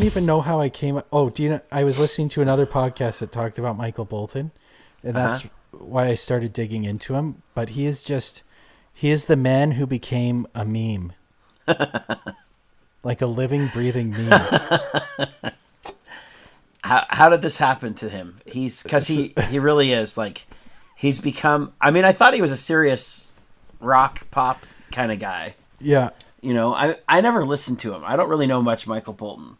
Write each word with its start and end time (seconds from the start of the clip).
Don't 0.00 0.06
even 0.06 0.24
know 0.24 0.40
how 0.40 0.62
I 0.62 0.70
came. 0.70 1.02
Oh, 1.12 1.28
do 1.28 1.42
you 1.42 1.50
know? 1.50 1.60
I 1.70 1.84
was 1.84 1.98
listening 1.98 2.30
to 2.30 2.40
another 2.40 2.64
podcast 2.64 3.18
that 3.18 3.32
talked 3.32 3.58
about 3.58 3.76
Michael 3.76 4.06
Bolton, 4.06 4.50
and 5.02 5.14
uh-huh. 5.14 5.26
that's 5.26 5.46
why 5.72 6.06
I 6.06 6.14
started 6.14 6.54
digging 6.54 6.84
into 6.84 7.16
him. 7.16 7.42
But 7.52 7.70
he 7.70 7.84
is 7.84 8.02
just 8.02 8.42
he 8.94 9.10
is 9.10 9.26
the 9.26 9.36
man 9.36 9.72
who 9.72 9.86
became 9.86 10.46
a 10.54 10.64
meme, 10.64 11.12
like 13.02 13.20
a 13.20 13.26
living, 13.26 13.66
breathing 13.74 14.12
meme. 14.12 14.40
How 16.82 17.04
how 17.10 17.28
did 17.28 17.42
this 17.42 17.58
happen 17.58 17.92
to 17.96 18.08
him? 18.08 18.40
He's 18.46 18.82
because 18.82 19.06
he 19.06 19.34
he 19.50 19.58
really 19.58 19.92
is 19.92 20.16
like 20.16 20.46
he's 20.96 21.20
become. 21.20 21.74
I 21.78 21.90
mean, 21.90 22.06
I 22.06 22.12
thought 22.12 22.32
he 22.32 22.40
was 22.40 22.50
a 22.52 22.56
serious 22.56 23.32
rock 23.80 24.30
pop 24.30 24.64
kind 24.90 25.12
of 25.12 25.18
guy. 25.18 25.56
Yeah, 25.78 26.08
You 26.40 26.54
know, 26.54 26.72
I 26.74 26.96
I 27.06 27.20
never 27.20 27.44
listened 27.44 27.80
to 27.80 27.92
him. 27.92 28.02
I 28.02 28.16
don't 28.16 28.30
really 28.30 28.46
know 28.46 28.62
much 28.62 28.86
Michael 28.86 29.12
Bolton, 29.12 29.58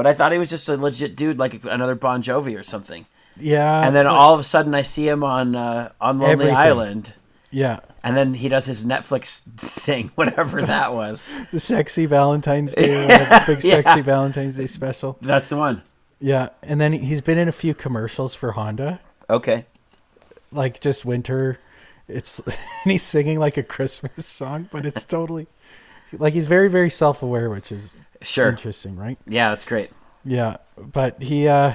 but 0.00 0.06
I 0.06 0.14
thought 0.14 0.32
he 0.32 0.38
was 0.38 0.48
just 0.48 0.66
a 0.70 0.78
legit 0.78 1.14
dude, 1.14 1.38
like 1.38 1.62
another 1.64 1.94
Bon 1.94 2.22
Jovi 2.22 2.58
or 2.58 2.62
something. 2.62 3.04
yeah. 3.38 3.86
And 3.86 3.94
then 3.94 4.06
all 4.06 4.32
of 4.32 4.40
a 4.40 4.44
sudden, 4.44 4.74
I 4.74 4.80
see 4.80 5.06
him 5.06 5.22
on 5.22 5.54
uh, 5.54 5.92
on 6.00 6.18
Lonely 6.18 6.32
Everything. 6.32 6.54
Island, 6.56 7.14
yeah, 7.50 7.80
and 8.02 8.16
then 8.16 8.32
he 8.32 8.48
does 8.48 8.64
his 8.64 8.86
Netflix 8.86 9.40
thing, 9.58 10.10
whatever 10.14 10.62
that 10.62 10.94
was. 10.94 11.28
the 11.52 11.60
sexy 11.60 12.06
Valentine's 12.06 12.74
Day, 12.74 13.04
uh, 13.30 13.44
big 13.46 13.62
Yeah. 13.62 13.82
sexy 13.82 14.00
Valentine's 14.00 14.56
Day 14.56 14.66
special. 14.66 15.18
That's 15.20 15.50
the 15.50 15.58
one. 15.58 15.82
Yeah, 16.18 16.48
and 16.62 16.80
then 16.80 16.94
he's 16.94 17.20
been 17.20 17.36
in 17.38 17.48
a 17.48 17.52
few 17.52 17.74
commercials 17.74 18.34
for 18.34 18.52
Honda, 18.52 19.00
Okay. 19.28 19.66
like 20.50 20.80
just 20.80 21.04
winter. 21.04 21.58
It's 22.08 22.40
and 22.40 22.56
he's 22.92 23.02
singing 23.02 23.38
like 23.38 23.56
a 23.58 23.62
Christmas 23.62 24.24
song, 24.26 24.68
but 24.72 24.84
it's 24.86 25.04
totally 25.04 25.46
like 26.12 26.32
he's 26.32 26.46
very 26.46 26.68
very 26.70 26.90
self 26.90 27.22
aware, 27.22 27.48
which 27.50 27.70
is 27.70 27.90
Sure. 28.22 28.48
interesting, 28.50 28.96
right? 28.96 29.16
Yeah, 29.26 29.48
that's 29.50 29.64
great. 29.64 29.90
Yeah, 30.24 30.58
but 30.76 31.22
he 31.22 31.48
uh 31.48 31.74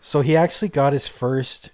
so 0.00 0.20
he 0.20 0.36
actually 0.36 0.68
got 0.68 0.92
his 0.92 1.06
first 1.06 1.70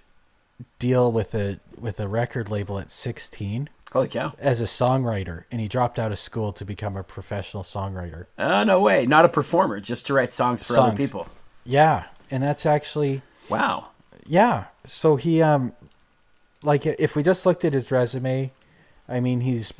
deal 0.78 1.10
with 1.10 1.34
a 1.34 1.58
with 1.78 1.98
a 2.00 2.06
record 2.08 2.50
label 2.50 2.78
at 2.78 2.90
16 2.90 3.68
Holy 3.92 4.08
cow. 4.08 4.34
as 4.38 4.60
a 4.60 4.64
songwriter 4.64 5.44
and 5.50 5.60
he 5.60 5.66
dropped 5.68 5.98
out 5.98 6.12
of 6.12 6.18
school 6.18 6.52
to 6.52 6.64
become 6.64 6.96
a 6.96 7.02
professional 7.02 7.62
songwriter. 7.62 8.26
Oh, 8.38 8.62
no 8.64 8.80
way. 8.80 9.06
Not 9.06 9.24
a 9.24 9.28
performer, 9.28 9.80
just 9.80 10.06
to 10.06 10.14
write 10.14 10.32
songs 10.32 10.62
for 10.62 10.78
other 10.78 10.96
people. 10.96 11.26
Yeah, 11.64 12.04
and 12.30 12.42
that's 12.42 12.66
actually 12.66 13.22
Wow. 13.48 13.88
yeah. 14.26 14.66
So 14.86 15.16
he 15.16 15.40
um 15.42 15.72
like 16.62 16.84
if 16.86 17.16
we 17.16 17.22
just 17.22 17.46
looked 17.46 17.64
at 17.64 17.72
his 17.72 17.90
resume, 17.90 18.52
I 19.08 19.18
mean 19.20 19.40
he's 19.40 19.72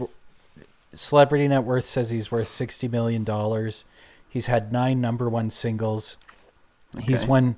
Celebrity 0.94 1.46
Net 1.46 1.62
Worth 1.62 1.84
says 1.84 2.10
he's 2.10 2.32
worth 2.32 2.48
60 2.48 2.88
million 2.88 3.22
dollars. 3.22 3.84
He's 4.30 4.46
had 4.46 4.72
9 4.72 5.00
number 5.00 5.28
1 5.28 5.50
singles. 5.50 6.16
He's 7.02 7.26
won 7.26 7.56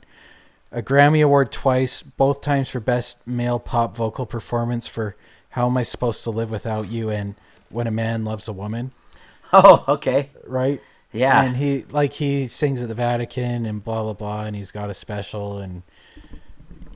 a 0.72 0.82
Grammy 0.82 1.22
Award 1.24 1.52
twice, 1.52 2.02
both 2.02 2.40
times 2.40 2.68
for 2.70 2.80
Best 2.80 3.24
Male 3.26 3.58
Pop 3.58 3.94
Vocal 3.96 4.26
Performance 4.26 4.88
for 4.88 5.14
How 5.50 5.66
Am 5.68 5.76
I 5.76 5.82
Supposed 5.84 6.24
to 6.24 6.30
Live 6.30 6.50
Without 6.50 6.90
You 6.90 7.10
and 7.10 7.34
When 7.68 7.86
a 7.86 7.90
Man 7.90 8.24
Loves 8.24 8.48
a 8.48 8.52
Woman, 8.52 8.90
Oh, 9.52 9.84
okay. 9.86 10.30
right? 10.46 10.80
Yeah. 11.12 11.42
And 11.42 11.58
he 11.58 11.84
like 11.90 12.14
he 12.14 12.46
sings 12.46 12.82
at 12.82 12.88
the 12.88 12.94
Vatican 12.94 13.66
and 13.66 13.84
blah 13.84 14.02
blah 14.02 14.14
blah 14.14 14.44
and 14.44 14.56
he's 14.56 14.70
got 14.72 14.88
a 14.88 14.94
special 14.94 15.58
and 15.58 15.82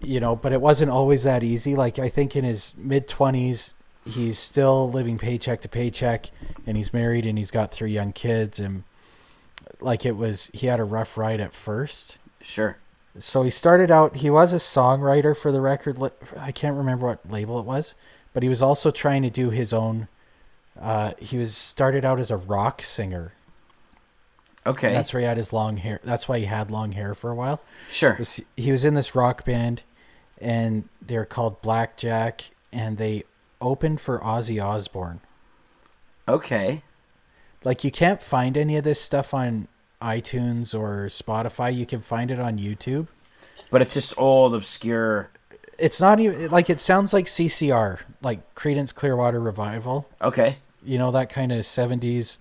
you 0.02 0.20
know, 0.20 0.34
but 0.36 0.52
it 0.54 0.60
wasn't 0.62 0.90
always 0.90 1.24
that 1.24 1.44
easy. 1.44 1.74
Like 1.76 1.98
I 1.98 2.08
think 2.08 2.34
in 2.34 2.42
his 2.44 2.74
mid 2.78 3.08
20s 3.08 3.74
he's 4.06 4.38
still 4.38 4.90
living 4.90 5.18
paycheck 5.18 5.60
to 5.62 5.68
paycheck 5.68 6.30
and 6.66 6.78
he's 6.78 6.94
married 6.94 7.26
and 7.26 7.36
he's 7.36 7.50
got 7.50 7.72
three 7.72 7.92
young 7.92 8.12
kids 8.14 8.58
and 8.58 8.84
like 9.86 10.04
it 10.04 10.16
was 10.16 10.50
he 10.52 10.66
had 10.66 10.80
a 10.80 10.84
rough 10.84 11.16
ride 11.16 11.40
at 11.40 11.54
first 11.54 12.18
Sure. 12.40 12.76
so 13.18 13.42
he 13.42 13.50
started 13.50 13.90
out 13.90 14.16
he 14.16 14.28
was 14.30 14.52
a 14.52 14.56
songwriter 14.56 15.36
for 15.36 15.50
the 15.52 15.60
record 15.60 15.96
i 16.38 16.50
can't 16.52 16.76
remember 16.76 17.06
what 17.06 17.30
label 17.30 17.58
it 17.58 17.64
was 17.64 17.94
but 18.34 18.42
he 18.42 18.48
was 18.48 18.60
also 18.62 18.90
trying 18.90 19.22
to 19.22 19.30
do 19.30 19.50
his 19.50 19.72
own 19.72 20.08
uh, 20.80 21.12
he 21.18 21.38
was 21.38 21.56
started 21.56 22.04
out 22.04 22.18
as 22.20 22.30
a 22.30 22.36
rock 22.36 22.82
singer 22.82 23.32
Okay. 24.66 24.92
that's 24.92 25.12
where 25.14 25.20
he 25.20 25.26
had 25.26 25.36
his 25.36 25.52
long 25.52 25.76
hair 25.76 26.00
that's 26.04 26.28
why 26.28 26.38
he 26.40 26.44
had 26.46 26.70
long 26.70 26.92
hair 26.92 27.14
for 27.14 27.30
a 27.30 27.34
while 27.34 27.60
sure. 27.88 28.18
he 28.56 28.72
was 28.72 28.84
in 28.84 28.94
this 28.94 29.14
rock 29.14 29.44
band 29.44 29.82
and 30.40 30.88
they're 31.00 31.24
called 31.24 31.62
blackjack 31.62 32.50
and 32.72 32.98
they 32.98 33.22
opened 33.60 34.00
for 34.00 34.18
ozzy 34.20 34.62
osbourne 34.62 35.20
Okay. 36.28 36.82
like 37.64 37.84
you 37.84 37.90
can't 37.92 38.20
find 38.20 38.56
any 38.58 38.76
of 38.76 38.82
this 38.84 39.00
stuff 39.00 39.32
on 39.32 39.68
itunes 40.02 40.74
or 40.78 41.06
spotify 41.06 41.74
you 41.74 41.86
can 41.86 42.00
find 42.00 42.30
it 42.30 42.38
on 42.38 42.58
youtube 42.58 43.06
But 43.70 43.82
it's 43.82 43.94
just 43.94 44.14
old, 44.18 44.54
obscure. 44.54 45.30
it's 45.78 46.00
not 46.00 46.20
even 46.20 46.50
like 46.50 46.70
it 46.70 46.78
sounds 46.80 47.12
like 47.12 47.26
CCR, 47.26 48.00
like 48.22 48.54
Creedence 48.54 48.94
Clearwater 48.94 49.40
Revival. 49.40 50.06
Okay. 50.22 50.58
You 50.84 50.98
know 50.98 51.10
that 51.10 51.28
kind 51.30 51.50
of 51.52 51.60
'70s 51.64 52.38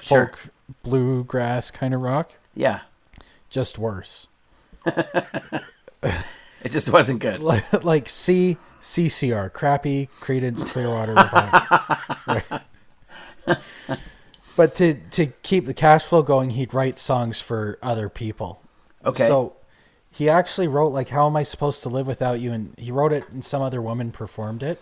Sure. 0.00 0.26
folk 0.26 0.48
bluegrass 0.82 1.70
kind 1.70 1.92
of 1.94 2.00
rock, 2.00 2.32
Yeah. 2.54 2.80
just 3.50 3.78
worse. 3.78 4.26
It 6.62 6.70
just 6.72 6.90
wasn't 6.90 7.20
good. 7.20 7.40
Like, 7.42 7.84
like 7.84 8.08
C 8.08 8.56
CCR, 8.80 9.52
crappy 9.52 10.08
Creedence 10.20 10.64
Clearwater 10.72 11.14
Revival. 11.14 11.60
Right. 13.46 13.58
But 14.56 14.74
to 14.76 14.94
to 14.94 15.26
keep 15.42 15.66
the 15.66 15.74
cash 15.74 16.04
flow 16.04 16.22
going, 16.22 16.50
he'd 16.50 16.74
write 16.74 16.98
songs 16.98 17.40
for 17.40 17.78
other 17.82 18.08
people. 18.08 18.60
Okay. 19.04 19.26
So 19.26 19.54
he 20.10 20.28
actually 20.28 20.68
wrote 20.68 20.88
like 20.92 21.08
"How 21.08 21.26
Am 21.26 21.36
I 21.36 21.42
Supposed 21.42 21.82
to 21.82 21.88
Live 21.88 22.06
Without 22.06 22.40
You," 22.40 22.52
and 22.52 22.74
he 22.78 22.90
wrote 22.90 23.12
it, 23.12 23.28
and 23.30 23.44
some 23.44 23.62
other 23.62 23.82
woman 23.82 24.12
performed 24.12 24.62
it, 24.62 24.80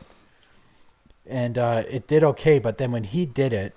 and 1.27 1.56
uh, 1.56 1.84
it 1.88 2.06
did 2.06 2.22
okay. 2.22 2.59
But 2.59 2.78
then 2.78 2.93
when 2.93 3.05
he 3.05 3.25
did 3.25 3.53
it, 3.53 3.75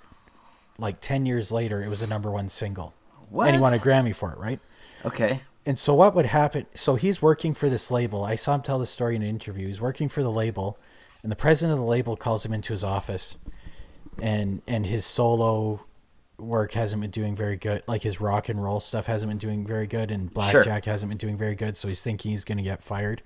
like 0.78 1.00
ten 1.00 1.25
years 1.25 1.51
later, 1.51 1.81
it 1.81 1.89
was 1.89 2.01
a 2.01 2.07
number 2.07 2.29
one 2.29 2.50
single, 2.50 2.94
What? 3.29 3.47
and 3.47 3.55
he 3.55 3.61
won 3.61 3.73
a 3.73 3.78
Grammy 3.78 4.13
for 4.13 4.31
it, 4.31 4.38
right? 4.38 4.59
Okay. 5.05 5.41
And 5.66 5.79
so 5.79 5.95
what 5.95 6.13
would 6.13 6.28
happen? 6.28 6.67
So 6.75 6.95
he's 6.95 7.22
working 7.22 7.53
for 7.55 7.69
this 7.69 7.89
label. 7.89 8.23
I 8.23 8.35
saw 8.35 8.53
him 8.53 8.61
tell 8.61 8.78
the 8.78 8.85
story 8.85 9.16
in 9.16 9.23
an 9.23 9.29
interview. 9.29 9.66
He's 9.66 9.81
working 9.81 10.09
for 10.09 10.22
the 10.22 10.29
label, 10.31 10.78
and 11.23 11.31
the 11.31 11.35
president 11.35 11.73
of 11.73 11.79
the 11.79 11.89
label 11.89 12.16
calls 12.16 12.45
him 12.45 12.53
into 12.53 12.73
his 12.73 12.84
office, 12.84 13.35
and 14.21 14.61
and 14.67 14.85
his 14.85 15.05
solo 15.05 15.81
work 16.37 16.73
hasn't 16.73 17.01
been 17.01 17.11
doing 17.11 17.35
very 17.35 17.55
good. 17.57 17.83
Like 17.87 18.03
his 18.03 18.19
rock 18.19 18.49
and 18.49 18.61
roll 18.63 18.79
stuff 18.79 19.05
hasn't 19.05 19.29
been 19.29 19.37
doing 19.37 19.65
very 19.65 19.87
good, 19.87 20.11
and 20.11 20.29
Sure. 20.43 20.63
blackjack 20.63 20.85
hasn't 20.85 21.09
been 21.09 21.17
doing 21.17 21.37
very 21.37 21.55
good. 21.55 21.77
So 21.77 21.87
he's 21.87 22.01
thinking 22.01 22.31
he's 22.31 22.43
going 22.45 22.57
to 22.57 22.63
get 22.63 22.83
fired. 22.83 23.21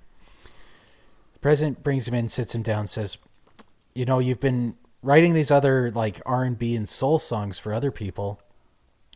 The 1.34 1.40
president 1.40 1.84
brings 1.84 2.08
him 2.08 2.14
in, 2.14 2.30
sits 2.30 2.54
him 2.54 2.62
down, 2.64 2.88
says, 2.88 3.18
"You 3.94 4.06
know, 4.06 4.20
you've 4.20 4.40
been 4.40 4.76
writing 5.02 5.34
these 5.34 5.50
other 5.52 5.90
like 5.92 6.22
R 6.26 6.44
and 6.44 6.58
B 6.58 6.76
and 6.76 6.88
soul 6.88 7.18
songs 7.18 7.58
for 7.58 7.74
other 7.74 7.92
people, 7.92 8.40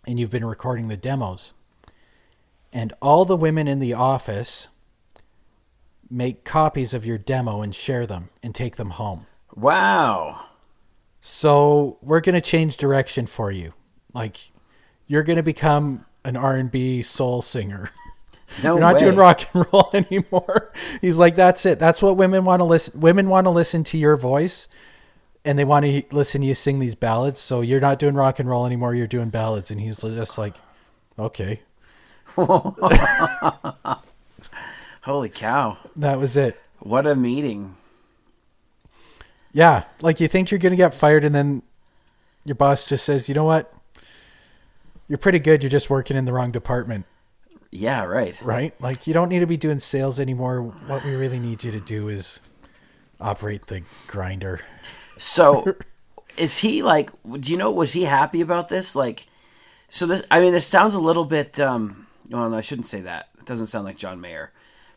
and 0.08 0.20
you've 0.20 0.32
been 0.32 0.46
recording 0.46 0.88
the 0.88 0.98
demos." 0.98 1.54
and 2.76 2.92
all 3.04 3.24
the 3.24 3.38
women 3.38 3.68
in 3.68 3.78
the 3.78 3.94
office 3.94 4.68
make 6.10 6.44
copies 6.44 6.92
of 6.92 7.06
your 7.06 7.20
demo 7.20 7.62
and 7.62 7.76
share 7.76 8.08
them 8.08 8.30
and 8.42 8.56
take 8.56 8.78
them 8.78 8.90
home. 8.92 9.28
Wow. 9.56 10.46
So 11.26 12.00
we're 12.02 12.20
going 12.20 12.36
to 12.36 12.42
change 12.42 12.76
direction 12.76 13.28
for 13.28 13.50
you. 13.50 13.72
Like 14.14 14.52
you're 15.08 15.24
going 15.24 15.38
to 15.38 15.44
become 15.44 16.04
an 16.26 16.36
R&B 16.36 17.02
soul 17.02 17.42
singer. 17.42 17.90
No 18.62 18.74
You're 18.74 18.82
not 18.82 18.94
way. 18.96 19.00
doing 19.00 19.16
rock 19.16 19.42
and 19.52 19.66
roll 19.74 19.90
anymore. 19.96 20.72
He's 21.02 21.18
like 21.18 21.36
that's 21.36 21.66
it. 21.66 21.80
That's 21.80 22.04
what 22.04 22.18
women 22.18 22.46
want 22.46 22.60
to 22.60 22.66
listen 22.66 23.00
women 23.00 23.28
want 23.28 23.46
to 23.46 23.50
listen 23.50 23.84
to 23.86 23.98
your 23.98 24.16
voice 24.16 24.68
and 25.44 25.58
they 25.58 25.64
want 25.64 25.86
to 25.88 26.04
listen 26.12 26.42
to 26.42 26.48
you 26.48 26.54
sing 26.54 26.78
these 26.78 26.94
ballads. 26.94 27.42
So 27.42 27.62
you're 27.62 27.80
not 27.80 27.98
doing 27.98 28.14
rock 28.14 28.38
and 28.38 28.48
roll 28.48 28.68
anymore. 28.68 28.94
You're 28.94 29.08
doing 29.08 29.30
ballads 29.30 29.72
and 29.72 29.82
he's 29.82 30.02
just 30.02 30.38
like 30.38 30.58
okay. 31.18 31.62
Holy 35.02 35.30
cow. 35.30 35.80
That 35.96 36.20
was 36.20 36.38
it. 36.38 36.62
What 36.78 37.08
a 37.08 37.16
meeting. 37.16 37.76
Yeah, 39.54 39.84
like 40.02 40.20
you 40.20 40.28
think 40.28 40.50
you're 40.52 40.58
gonna 40.60 40.76
get 40.76 40.94
fired, 40.94 41.24
and 41.24 41.34
then 41.34 41.62
your 42.44 42.56
boss 42.56 42.84
just 42.86 43.06
says, 43.06 43.30
"You 43.30 43.36
know 43.36 43.44
what? 43.44 43.72
You're 45.08 45.18
pretty 45.20 45.40
good. 45.40 45.62
You're 45.64 45.70
just 45.70 45.90
working 45.90 46.18
in 46.18 46.26
the 46.26 46.34
wrong 46.34 46.52
department, 46.52 47.06
Yeah, 47.72 48.04
right. 48.04 48.40
right? 48.42 48.74
Like 48.82 49.06
you 49.06 49.14
don't 49.14 49.30
need 49.30 49.40
to 49.40 49.46
be 49.48 49.58
doing 49.58 49.80
sales 49.80 50.20
anymore. 50.20 50.62
What 50.62 51.04
we 51.06 51.14
really 51.16 51.40
need 51.40 51.64
you 51.64 51.72
to 51.72 51.80
do 51.80 52.10
is 52.10 52.42
operate 53.22 53.68
the 53.68 53.84
grinder." 54.08 54.60
So, 55.20 55.76
is 56.38 56.58
he 56.60 56.82
like? 56.82 57.12
Do 57.40 57.52
you 57.52 57.58
know? 57.58 57.70
Was 57.72 57.94
he 57.94 58.04
happy 58.06 58.42
about 58.42 58.70
this? 58.70 58.96
Like, 58.96 59.28
so 59.90 60.08
this. 60.08 60.24
I 60.32 60.40
mean, 60.40 60.52
this 60.52 60.66
sounds 60.66 60.96
a 60.96 61.00
little 61.00 61.26
bit. 61.26 61.60
um 61.60 62.08
Well, 62.32 62.50
no, 62.50 62.58
I 62.58 62.62
shouldn't 62.62 62.88
say 62.88 63.02
that. 63.02 63.30
It 63.38 63.46
doesn't 63.46 63.68
sound 63.68 63.86
like 63.86 63.98
John 63.98 64.20
Mayer. 64.20 64.52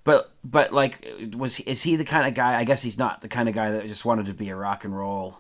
But 0.07 0.31
but 0.45 0.73
like, 0.73 1.05
was 1.37 1.57
he, 1.57 1.65
is 1.65 1.83
he 1.83 1.97
the 1.97 2.05
kind 2.05 2.29
of 2.29 2.33
guy? 2.35 2.57
I 2.59 2.63
guess 2.65 2.81
he's 2.83 2.97
not 2.97 3.21
the 3.21 3.29
kind 3.29 3.49
of 3.49 3.55
guy 3.57 3.73
that 3.73 3.87
just 3.89 4.05
wanted 4.05 4.27
to 4.27 4.35
be 4.35 4.49
a 4.49 4.57
rock 4.57 4.85
and 4.85 4.97
roll, 4.97 5.39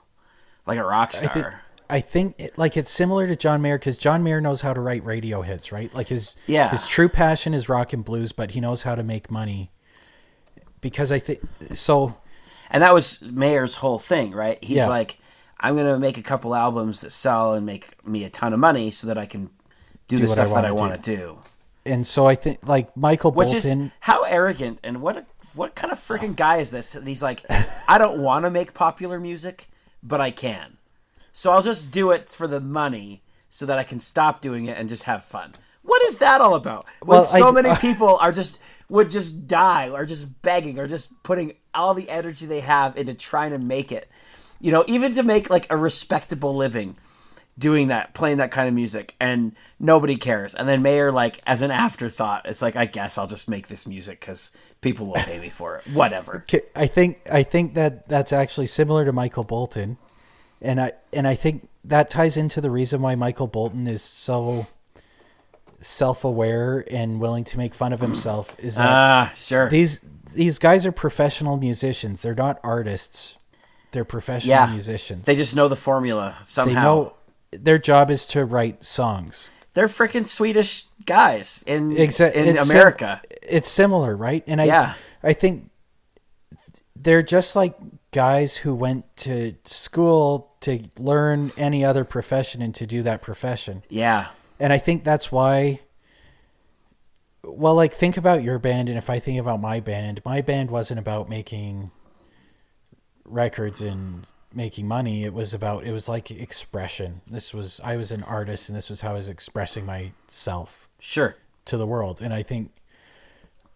like 0.67 0.77
a 0.79 0.85
rock 0.85 1.11
I 1.15 1.19
star. 1.19 1.33
think 1.33 1.47
I 1.89 2.01
think 2.01 2.35
it, 2.39 2.59
like 2.59 2.77
it's 2.77 2.91
similar 2.91 3.29
to 3.29 3.37
John 3.37 3.63
Mayer 3.63 3.79
because 3.79 3.97
John 3.97 4.25
Mayer 4.25 4.41
knows 4.41 4.61
how 4.61 4.75
to 4.75 4.81
write 4.81 5.05
radio 5.05 5.43
hits, 5.43 5.71
right? 5.71 5.95
Like 5.95 6.09
his 6.09 6.35
Yeah. 6.49 6.69
his 6.71 6.85
true 6.85 7.09
passion 7.09 7.55
is 7.55 7.69
rock 7.69 7.93
and 7.93 8.05
blues, 8.05 8.33
but 8.33 8.51
he 8.51 8.61
knows 8.61 8.83
how 8.83 8.97
to 8.97 9.05
make 9.05 9.31
money. 9.31 9.71
Because 10.81 11.11
I 11.13 11.21
think 11.21 11.41
so. 11.75 12.17
And 12.69 12.83
that 12.83 12.93
was 12.93 13.23
Mayer's 13.23 13.77
whole 13.77 14.01
thing, 14.01 14.33
right? 14.33 14.59
He's 14.63 14.79
Yeah. 14.79 14.89
like, 14.89 15.19
I'm 15.61 15.77
gonna 15.77 15.99
make 15.99 16.19
a 16.19 16.23
couple 16.23 16.57
albums 16.57 17.03
that 17.03 17.13
sell 17.13 17.55
and 17.55 17.65
make 17.65 18.05
me 18.05 18.25
a 18.25 18.31
ton 18.31 18.53
of 18.53 18.59
money 18.59 18.91
so 18.91 19.07
that 19.07 19.17
I 19.17 19.27
can 19.27 19.51
do, 20.09 20.17
Do 20.17 20.19
the 20.19 20.23
what 20.29 20.39
I 20.41 20.45
stuff 20.45 20.55
that 20.57 20.65
I 20.65 20.73
want 20.73 21.01
to 21.03 21.17
do. 21.17 21.39
And 21.87 22.07
so 22.07 22.27
I 22.27 22.35
think 22.35 22.59
like 22.67 22.97
Michael 22.97 23.31
Which 23.33 23.53
Bolton. 23.53 23.83
is 23.87 23.91
how 24.01 24.25
arrogant 24.25 24.79
and 24.83 25.01
what 25.01 25.17
a, 25.17 25.27
what 25.55 25.75
kind 25.75 25.93
of 25.93 25.99
freaking 25.99 26.37
guy 26.37 26.59
is 26.59 26.71
this? 26.71 26.95
And 26.95 27.07
he's 27.09 27.23
like, 27.23 27.43
I 27.89 27.97
don't 27.99 28.21
want 28.23 28.45
to 28.45 28.51
make 28.51 28.75
popular 28.75 29.19
music, 29.21 29.69
but 30.03 30.21
I 30.21 30.31
can. 30.31 30.77
So 31.33 31.53
I'll 31.53 31.63
just 31.63 31.91
do 31.91 32.11
it 32.11 32.29
for 32.31 32.47
the 32.47 32.61
money 32.61 33.23
so 33.49 33.65
that 33.67 33.79
I 33.79 33.85
can 33.85 33.99
stop 33.99 34.41
doing 34.41 34.67
it 34.67 34.77
and 34.77 34.89
just 34.89 35.05
have 35.05 35.25
fun. 35.25 35.55
What 35.83 36.03
is 36.03 36.19
that 36.19 36.41
all 36.41 36.55
about? 36.55 36.87
When 37.01 37.19
Well, 37.19 37.25
so 37.25 37.49
I- 37.49 37.51
many 37.53 37.75
people 37.81 38.17
are 38.17 38.33
just 38.33 38.59
would 38.89 39.09
just 39.11 39.47
die 39.47 39.89
or 39.89 40.05
just 40.05 40.43
begging 40.43 40.79
or 40.79 40.87
just 40.87 41.23
putting 41.23 41.55
all 41.75 41.95
the 41.95 42.09
energy 42.11 42.47
they 42.47 42.61
have 42.61 42.97
into 42.97 43.15
trying 43.15 43.51
to 43.53 43.59
make 43.59 43.93
it. 43.93 44.11
You 44.61 44.73
know, 44.73 44.85
even 44.89 45.15
to 45.15 45.23
make 45.23 45.49
like 45.51 45.67
a 45.71 45.77
respectable 45.77 46.57
living 46.57 46.97
doing 47.59 47.89
that, 47.89 48.13
playing 48.15 48.37
that 48.39 48.51
kind 48.51 48.69
of 48.69 48.75
music, 48.75 49.15
and 49.19 49.53
nobody 49.81 50.17
cares. 50.17 50.55
And 50.55 50.69
then 50.69 50.83
Mayer, 50.83 51.11
like 51.11 51.41
as 51.47 51.63
an 51.63 51.71
afterthought, 51.71 52.43
it's 52.47 52.61
like, 52.63 52.77
I 52.77 52.85
guess 52.87 53.17
I'll 53.19 53.27
just 53.27 53.49
make 53.49 53.69
this 53.69 53.87
music 53.87 54.21
because 54.21 54.51
people 54.83 55.07
will 55.07 55.15
pay 55.15 55.39
me 55.39 55.49
for 55.49 55.77
it. 55.77 55.87
Whatever. 55.93 56.45
I 56.75 56.87
think 56.87 57.21
I 57.31 57.43
think 57.43 57.75
that 57.75 58.09
that's 58.09 58.33
actually 58.33 58.67
similar 58.67 59.05
to 59.05 59.13
Michael 59.13 59.45
Bolton, 59.45 59.97
and 60.61 60.81
I 60.81 60.93
and 61.13 61.27
I 61.27 61.35
think 61.35 61.69
that 61.85 62.11
ties 62.11 62.37
into 62.37 62.61
the 62.61 62.71
reason 62.71 63.01
why 63.01 63.15
Michael 63.15 63.47
Bolton 63.47 63.87
is 63.87 64.03
so 64.03 64.67
self-aware 65.81 66.85
and 66.91 67.21
willing 67.21 67.45
to 67.45 67.59
make 67.59 67.75
fun 67.75 67.93
of 67.93 68.01
himself 68.01 68.59
is 68.59 68.77
that 68.77 68.89
Ah, 68.89 69.33
sure. 69.35 69.69
these 69.69 70.01
these 70.35 70.59
guys 70.59 70.85
are 70.85 70.93
professional 70.93 71.57
musicians. 71.57 72.23
They're 72.23 72.35
not 72.35 72.59
artists. 72.63 73.37
They're 73.93 74.05
professional 74.05 74.51
Yeah. 74.51 74.67
musicians. 74.67 75.25
They 75.25 75.37
just 75.37 75.57
know 75.57 75.69
the 75.69 75.77
formula 75.77 76.39
somehow. 76.43 76.75
they 76.75 76.81
know 76.81 77.13
their 77.53 77.79
job 77.79 78.11
is 78.11 78.27
to 78.29 78.45
write 78.45 78.85
songs. 78.85 79.49
They're 79.75 79.89
freaking 79.89 80.25
Swedish 80.25 80.85
guys 81.05 81.63
in 81.67 81.91
Exa- 81.91 82.33
in 82.33 82.47
it's 82.49 82.63
sim- 82.67 82.71
America. 82.77 83.21
it's 83.43 83.69
similar, 83.69 84.17
right? 84.17 84.43
And 84.47 84.61
I 84.61 84.65
Yeah. 84.65 84.95
I 85.23 85.33
think 85.33 85.71
they're 86.95 87.23
just 87.23 87.55
like 87.57 87.77
guys 88.11 88.57
who 88.59 88.75
went 88.75 89.05
to 89.19 89.55
school 89.65 90.55
to 90.61 90.81
learn 90.99 91.53
any 91.59 91.85
other 91.85 92.05
profession 92.05 92.63
and 92.63 92.75
to 92.75 92.87
do 92.87 93.03
that 93.03 93.23
profession. 93.23 93.83
yeah. 93.89 94.29
And 94.59 94.73
I 94.73 94.79
think 94.79 95.05
that's 95.05 95.31
why 95.31 95.81
well, 97.45 97.75
like 97.77 97.93
think 97.93 98.17
about 98.17 98.43
your 98.43 98.59
band 98.59 98.89
and 98.89 98.99
if 98.99 99.09
I 99.11 99.19
think 99.21 99.39
about 99.39 99.61
my 99.61 99.79
band, 99.81 100.21
my 100.25 100.41
band 100.41 100.71
wasn't 100.71 100.99
about 100.99 101.29
making 101.29 101.91
records 103.25 103.81
and 103.81 104.27
making 104.57 104.89
money. 104.89 105.25
It 105.25 105.33
was 105.35 105.53
about 105.55 105.85
it 105.85 105.93
was 105.93 106.09
like 106.09 106.31
expression. 106.31 107.21
This 107.31 107.53
was 107.55 107.81
I 107.85 107.97
was 107.97 108.11
an 108.11 108.23
artist 108.25 108.69
and 108.69 108.77
this 108.77 108.89
was 108.91 109.03
how 109.03 109.11
I 109.11 109.15
was 109.15 109.29
expressing 109.29 109.85
myself 109.87 110.89
Sure. 110.99 111.37
to 111.67 111.77
the 111.77 111.87
world. 111.87 112.21
And 112.23 112.33
I 112.35 112.43
think 112.43 112.71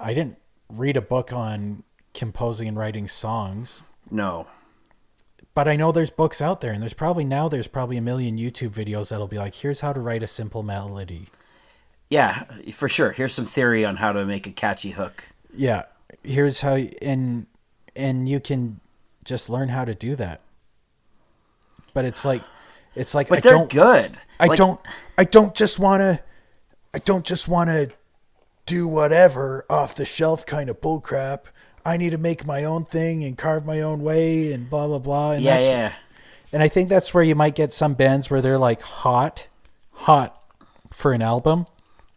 I 0.01 0.15
didn't 0.15 0.39
read 0.69 0.97
a 0.97 1.03
book 1.03 1.33
on 1.33 1.83
composing 2.15 2.67
and 2.67 2.77
writing 2.79 3.07
songs, 3.09 3.83
No. 4.11 4.47
but 5.55 5.69
I 5.69 5.77
know 5.77 5.93
there's 5.93 6.11
books 6.11 6.41
out 6.41 6.61
there, 6.61 6.73
and 6.73 6.81
there's 6.83 6.95
probably 6.95 7.25
now 7.25 7.49
there's 7.49 7.67
probably 7.69 7.97
a 7.97 8.01
million 8.03 8.37
YouTube 8.39 8.71
videos 8.71 9.11
that'll 9.11 9.27
be 9.29 9.39
like, 9.39 9.55
here's 9.57 9.81
how 9.81 9.93
to 9.93 10.01
write 10.01 10.23
a 10.23 10.27
simple 10.27 10.63
melody. 10.63 11.27
Yeah, 12.09 12.45
for 12.73 12.89
sure. 12.89 13.13
Here's 13.13 13.33
some 13.35 13.47
theory 13.47 13.85
on 13.85 13.97
how 13.97 14.13
to 14.13 14.25
make 14.25 14.47
a 14.47 14.51
catchy 14.51 14.91
hook. 14.91 15.29
Yeah, 15.55 15.85
here's 16.25 16.63
how, 16.63 16.75
and 16.77 17.47
and 17.95 18.29
you 18.29 18.41
can 18.41 18.81
just 19.25 19.51
learn 19.51 19.69
how 19.69 19.85
to 19.85 19.95
do 19.95 20.17
that. 20.17 20.41
But 21.93 22.05
it's 22.05 22.25
like, 22.25 22.43
it's 22.95 23.15
like 23.15 23.29
But 23.29 23.39
I 23.39 23.41
they're 23.41 23.53
don't, 23.53 23.71
good. 23.71 24.19
I 24.39 24.47
Like, 24.47 24.59
don't, 24.59 24.81
I 25.19 25.25
don't 25.25 25.55
just 25.55 25.79
want 25.79 26.01
to, 26.01 26.21
I 26.95 26.99
don't 26.99 27.25
just 27.25 27.47
want 27.49 27.69
to 27.71 27.91
do 28.67 28.87
whatever 28.89 29.65
off 29.69 29.95
the 29.95 30.05
shelf 30.05 30.47
kind 30.47 30.71
of 30.71 30.81
bullcrap. 30.81 31.45
I 31.85 31.97
need 31.97 32.11
to 32.11 32.19
make 32.19 32.45
my 32.47 32.65
own 32.65 32.85
thing 32.85 33.25
and 33.25 33.37
carve 33.39 33.65
my 33.65 33.81
own 33.81 34.03
way 34.03 34.53
and 34.53 34.69
blah 34.69 34.87
blah 34.87 34.99
blah. 34.99 35.33
And 35.33 35.43
Yeah, 35.43 35.55
that's, 35.55 35.67
yeah. 35.67 35.93
And 36.53 36.63
I 36.63 36.69
think 36.69 36.89
that's 36.89 37.15
where 37.15 37.23
you 37.25 37.35
might 37.35 37.55
get 37.55 37.73
some 37.73 37.95
bands 37.95 38.29
where 38.29 38.41
they're 38.43 38.59
like 38.59 38.83
hot, 38.83 39.49
hot 39.93 40.37
for 40.93 41.13
an 41.13 41.23
album, 41.23 41.67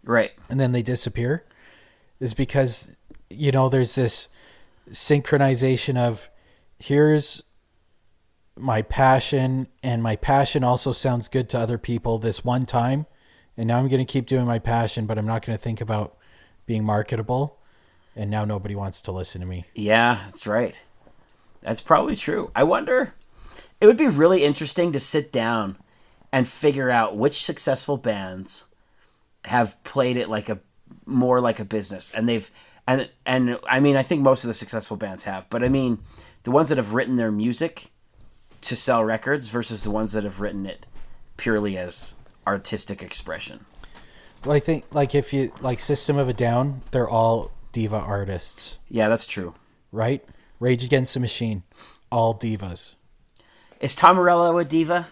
Right. 0.04 0.32
and 0.50 0.60
then 0.60 0.72
they 0.72 0.82
disappear, 0.82 1.46
is 2.20 2.34
because 2.34 2.92
you 3.30 3.52
know 3.52 3.70
there's 3.70 3.96
this 3.96 4.28
synchronization 4.92 5.98
of 5.98 6.30
here's 6.80 7.44
my 8.58 8.82
passion 8.82 9.68
and 9.82 10.04
my 10.04 10.16
passion 10.16 10.64
also 10.64 10.92
sounds 10.92 11.28
good 11.28 11.50
to 11.50 11.60
other 11.60 11.78
people 11.78 12.20
this 12.20 12.44
one 12.46 12.66
time 12.66 13.06
and 13.58 13.68
now 13.68 13.80
I'm 13.80 13.88
going 13.88 14.06
to 14.06 14.12
keep 14.12 14.26
doing 14.26 14.46
my 14.46 14.60
passion 14.60 15.06
but 15.06 15.18
I'm 15.18 15.26
not 15.26 15.46
going 15.46 15.58
to 15.58 15.64
think 15.64 15.82
about 15.82 16.18
being 16.66 16.84
marketable 16.84 17.60
and 18.16 18.30
now 18.30 18.46
nobody 18.46 18.76
wants 18.76 19.02
to 19.04 19.12
listen 19.12 19.42
to 19.42 19.48
me. 19.48 19.66
Yeah, 19.74 20.22
that's 20.26 20.46
right. 20.46 20.80
That's 21.62 21.82
probably 21.82 22.16
true. 22.16 22.52
I 22.56 22.64
wonder. 22.64 23.14
It 23.82 23.88
would 23.88 23.98
be 23.98 24.08
really 24.08 24.44
interesting 24.44 24.92
to 24.92 25.00
sit 25.00 25.32
down 25.32 25.78
and 26.32 26.48
figure 26.48 26.90
out 26.90 27.18
which 27.18 27.44
successful 27.44 27.98
bands 27.98 28.66
have 29.46 29.82
played 29.84 30.18
it 30.18 30.30
like 30.30 30.50
a 30.50 30.60
more 31.06 31.42
like 31.42 31.60
a 31.60 31.66
business, 31.66 32.12
and 32.12 32.30
they've 32.30 32.50
and 32.88 33.10
and 33.26 33.60
I 33.68 33.80
mean 33.80 33.96
I 33.96 34.04
think 34.04 34.22
most 34.22 34.44
of 34.44 34.48
the 34.48 34.54
successful 34.54 34.98
bands 34.98 35.26
have, 35.26 35.50
but 35.50 35.64
I 35.64 35.70
mean 35.70 36.00
the 36.44 36.52
ones 36.52 36.70
that 36.70 36.78
have 36.78 36.94
written 36.94 37.16
their 37.16 37.32
music 37.32 37.92
to 38.64 38.76
sell 38.76 39.04
records 39.04 39.50
versus 39.50 39.84
the 39.84 39.92
ones 39.92 40.12
that 40.14 40.24
have 40.24 40.40
written 40.42 40.66
it 40.66 40.86
purely 41.38 41.78
as 41.78 42.16
artistic 42.48 43.02
expression. 43.02 43.66
Well, 44.46 44.56
I 44.56 44.60
think 44.60 44.86
like 44.92 45.16
if 45.16 45.32
you 45.34 45.52
like 45.62 45.80
System 45.80 46.18
of 46.18 46.28
a 46.30 46.34
Down, 46.34 46.82
they're 46.92 47.10
all 47.10 47.52
diva 47.72 47.98
artists, 47.98 48.78
Yeah, 48.90 49.10
that's 49.10 49.26
true. 49.26 49.56
right? 49.92 50.24
Rage 50.60 50.84
Against 50.84 51.14
the 51.14 51.20
Machine, 51.20 51.64
all 52.12 52.34
divas. 52.36 52.96
Is 53.80 53.96
Tom 53.96 54.16
Morello 54.18 54.58
a 54.58 54.64
diva? 54.66 55.08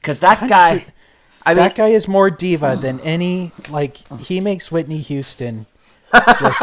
Because 0.00 0.20
that 0.20 0.48
guy, 0.48 0.86
I 1.44 1.50
mean, 1.50 1.56
that 1.58 1.74
guy 1.74 1.88
is 1.88 2.08
more 2.08 2.30
diva 2.30 2.76
than 2.80 2.98
any 3.00 3.52
like 3.68 3.96
he 4.20 4.40
makes 4.40 4.72
Whitney 4.72 4.98
Houston 4.98 5.66
just 6.40 6.62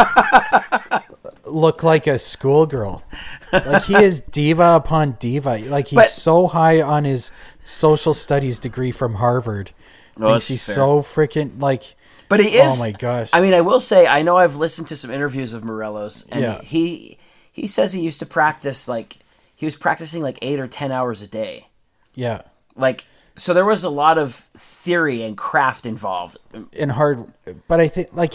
look 1.49 1.83
like 1.83 2.07
a 2.07 2.17
schoolgirl. 2.19 3.03
Like 3.51 3.83
he 3.83 3.95
is 3.95 4.19
diva 4.31 4.75
upon 4.75 5.13
diva. 5.13 5.57
Like 5.59 5.87
he's 5.87 5.97
But- 5.97 6.09
so 6.09 6.47
high 6.47 6.81
on 6.81 7.03
his 7.03 7.31
social 7.63 8.13
studies 8.13 8.59
degree 8.59 8.91
from 8.91 9.15
Harvard. 9.15 9.71
Well, 10.17 10.31
thinks 10.31 10.47
he's 10.47 10.65
fair. 10.65 10.75
so 10.75 11.01
freaking 11.01 11.61
like 11.61 11.95
But 12.29 12.39
he 12.39 12.59
oh 12.59 12.65
is. 12.67 12.79
Oh 12.81 12.83
my 12.83 12.91
gosh. 12.91 13.29
I 13.33 13.41
mean, 13.41 13.53
I 13.53 13.61
will 13.61 13.79
say, 13.79 14.07
I 14.07 14.21
know 14.23 14.37
I've 14.37 14.55
listened 14.55 14.87
to 14.87 14.95
some 14.95 15.11
interviews 15.11 15.53
of 15.53 15.63
Morello's, 15.63 16.25
and 16.31 16.41
Yeah. 16.41 16.61
he 16.61 17.17
he 17.51 17.67
says 17.67 17.93
he 17.93 18.01
used 18.01 18.19
to 18.19 18.25
practice 18.25 18.87
like 18.87 19.17
he 19.55 19.65
was 19.65 19.75
practicing 19.75 20.21
like 20.23 20.37
eight 20.41 20.59
or 20.59 20.67
ten 20.67 20.91
hours 20.91 21.21
a 21.21 21.27
day. 21.27 21.67
yeah. 22.15 22.41
Like, 22.75 23.05
so 23.35 23.53
there 23.55 23.65
was 23.65 23.83
a 23.83 23.89
lot 23.89 24.17
of 24.19 24.33
theory 24.55 25.23
and 25.23 25.35
craft 25.37 25.85
involved. 25.87 26.37
and 26.77 26.91
hard 26.91 27.31
but 27.67 27.79
i 27.79 27.87
think 27.87 28.09
like 28.13 28.33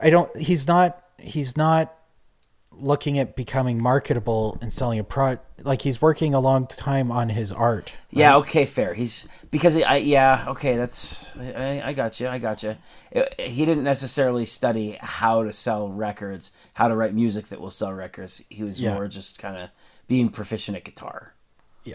i 0.00 0.10
don't 0.10 0.34
he's 0.36 0.66
not 0.66 1.00
he's 1.18 1.56
not 1.56 1.92
looking 2.80 3.18
at 3.18 3.36
becoming 3.36 3.82
marketable 3.82 4.58
and 4.60 4.72
selling 4.72 4.98
a 4.98 5.04
product 5.04 5.44
like 5.64 5.82
he's 5.82 6.00
working 6.00 6.34
a 6.34 6.40
long 6.40 6.66
time 6.66 7.10
on 7.10 7.28
his 7.28 7.52
art 7.52 7.92
Yeah, 8.10 8.36
okay, 8.36 8.64
fair. 8.66 8.94
He's 8.94 9.28
because 9.50 9.76
I 9.82 9.96
yeah, 9.96 10.44
okay, 10.48 10.76
that's 10.76 11.36
I, 11.38 11.82
I 11.84 11.92
got 11.92 12.18
you, 12.20 12.28
I 12.28 12.38
got 12.38 12.62
you. 12.62 12.76
He 13.38 13.64
didn't 13.66 13.84
necessarily 13.84 14.46
study 14.46 14.96
how 15.00 15.42
to 15.44 15.52
sell 15.52 15.88
records, 15.90 16.52
how 16.74 16.88
to 16.88 16.96
write 16.96 17.14
music 17.14 17.46
that 17.48 17.60
will 17.60 17.70
sell 17.70 17.92
records. 17.92 18.42
He 18.48 18.62
was 18.64 18.80
Yeah. 18.80 18.94
more 18.94 19.08
just 19.08 19.38
kind 19.38 19.56
of 19.56 19.70
being 20.08 20.28
proficient 20.30 20.76
at 20.76 20.84
guitar. 20.84 21.34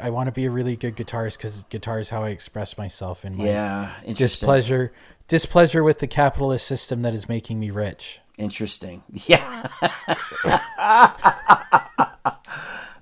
i 0.01 0.09
want 0.09 0.27
to 0.27 0.31
be 0.31 0.45
a 0.45 0.51
really 0.51 0.75
good 0.75 0.95
guitarist 0.95 1.37
because 1.37 1.63
guitar 1.69 1.99
is 1.99 2.09
how 2.09 2.23
i 2.23 2.29
express 2.29 2.77
myself 2.77 3.23
in 3.25 3.35
my 3.37 3.45
Yeah, 3.45 3.91
displeasure 4.13 4.91
displeasure 5.27 5.83
with 5.83 5.99
the 5.99 6.07
capitalist 6.07 6.65
system 6.67 7.01
that 7.03 7.13
is 7.13 7.27
making 7.29 7.59
me 7.59 7.69
rich 7.71 8.19
Interesting. 8.37 9.03
Yeah. 9.27 9.67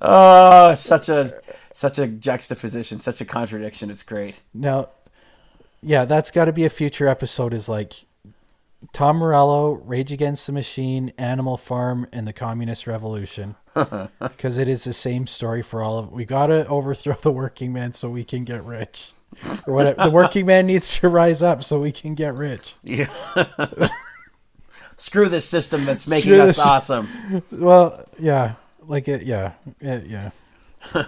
oh, 0.01 0.75
such 0.75 1.09
a 1.09 1.31
such 1.73 1.99
a 1.99 2.07
juxtaposition, 2.07 2.99
such 2.99 3.19
a 3.21 3.25
contradiction. 3.25 3.89
It's 3.89 4.03
great. 4.03 4.41
now 4.53 4.89
yeah 5.85 6.05
that's 6.05 6.31
got 6.31 6.45
to 6.45 6.53
be 6.53 6.63
a 6.63 6.69
future 6.69 7.09
episode 7.09 7.53
is 7.53 7.67
like 7.67 8.05
tom 8.93 9.17
morello 9.17 9.71
rage 9.73 10.13
against 10.13 10.47
the 10.47 10.53
machine 10.53 11.11
animal 11.17 11.57
farm 11.57 12.07
and 12.13 12.25
the 12.25 12.31
communist 12.31 12.87
revolution 12.87 13.55
because 14.21 14.57
it 14.57 14.69
is 14.69 14.85
the 14.85 14.93
same 14.93 15.27
story 15.27 15.61
for 15.61 15.81
all 15.81 15.99
of 15.99 16.09
we 16.09 16.23
gotta 16.23 16.65
overthrow 16.67 17.15
the 17.21 17.33
working 17.33 17.73
man 17.73 17.91
so 17.91 18.09
we 18.09 18.23
can 18.23 18.45
get 18.45 18.63
rich 18.63 19.11
or 19.67 19.73
whatever. 19.73 20.03
the 20.05 20.09
working 20.11 20.45
man 20.45 20.67
needs 20.67 20.97
to 20.99 21.09
rise 21.09 21.41
up 21.41 21.61
so 21.63 21.79
we 21.81 21.91
can 21.91 22.13
get 22.15 22.33
rich. 22.35 22.75
Yeah. 22.83 23.09
Screw 24.97 25.29
this 25.29 25.47
system 25.47 25.85
that's 25.85 26.07
making 26.07 26.29
Screw 26.31 26.41
us 26.41 26.47
this- 26.57 26.59
awesome. 26.65 27.43
Well, 27.51 28.05
yeah, 28.19 28.53
like 28.81 29.07
it, 29.07 29.23
yeah, 29.23 29.53
yeah, 29.81 30.01
yeah. 30.05 30.31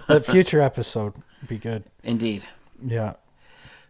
But 0.08 0.24
future 0.26 0.60
episode 0.60 1.14
would 1.40 1.48
be 1.48 1.58
good. 1.58 1.84
Indeed. 2.02 2.44
Yeah, 2.84 3.14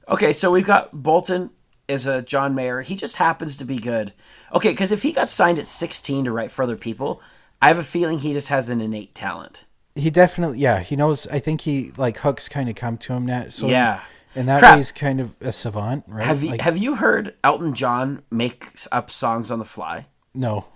Okay, 0.08 0.32
so 0.32 0.50
we've 0.52 0.64
got 0.66 1.02
Bolton 1.02 1.50
is 1.88 2.06
a 2.06 2.22
John 2.22 2.54
Mayer. 2.54 2.82
He 2.82 2.94
just 2.96 3.16
happens 3.16 3.56
to 3.56 3.64
be 3.64 3.78
good. 3.78 4.12
Okay, 4.52 4.70
because 4.70 4.92
if 4.92 5.02
he 5.02 5.12
got 5.12 5.28
signed 5.28 5.58
at 5.58 5.66
16 5.66 6.24
to 6.24 6.32
write 6.32 6.50
for 6.52 6.62
other 6.62 6.76
people, 6.76 7.20
I 7.60 7.68
have 7.68 7.78
a 7.78 7.82
feeling 7.82 8.18
he 8.18 8.32
just 8.32 8.48
has 8.48 8.68
an 8.68 8.80
innate 8.80 9.14
talent. 9.14 9.64
he 9.96 10.10
definitely, 10.10 10.58
yeah, 10.60 10.80
he 10.80 10.94
knows. 10.94 11.26
I 11.28 11.38
think 11.40 11.62
he 11.62 11.90
like 11.96 12.18
hooks 12.18 12.48
kind 12.48 12.68
of 12.68 12.74
come 12.76 12.96
to 12.98 13.14
him 13.14 13.26
now. 13.26 13.46
So 13.48 13.66
Yeah. 13.68 14.02
And 14.36 14.48
that 14.48 14.58
Crap. 14.60 14.74
way 14.74 14.78
he's 14.78 14.92
kind 14.92 15.20
of 15.20 15.34
a 15.40 15.50
savant, 15.52 16.04
right? 16.06 16.24
Have 16.24 16.42
you 16.42 16.50
Like, 16.50 16.60
have 16.60 16.76
you 16.76 16.96
heard 16.96 17.34
Elton 17.42 17.74
John 17.74 18.22
make 18.30 18.68
up 18.92 19.10
songs 19.10 19.50
on 19.50 19.58
the 19.58 19.64
fly? 19.64 20.06
no, 20.34 20.66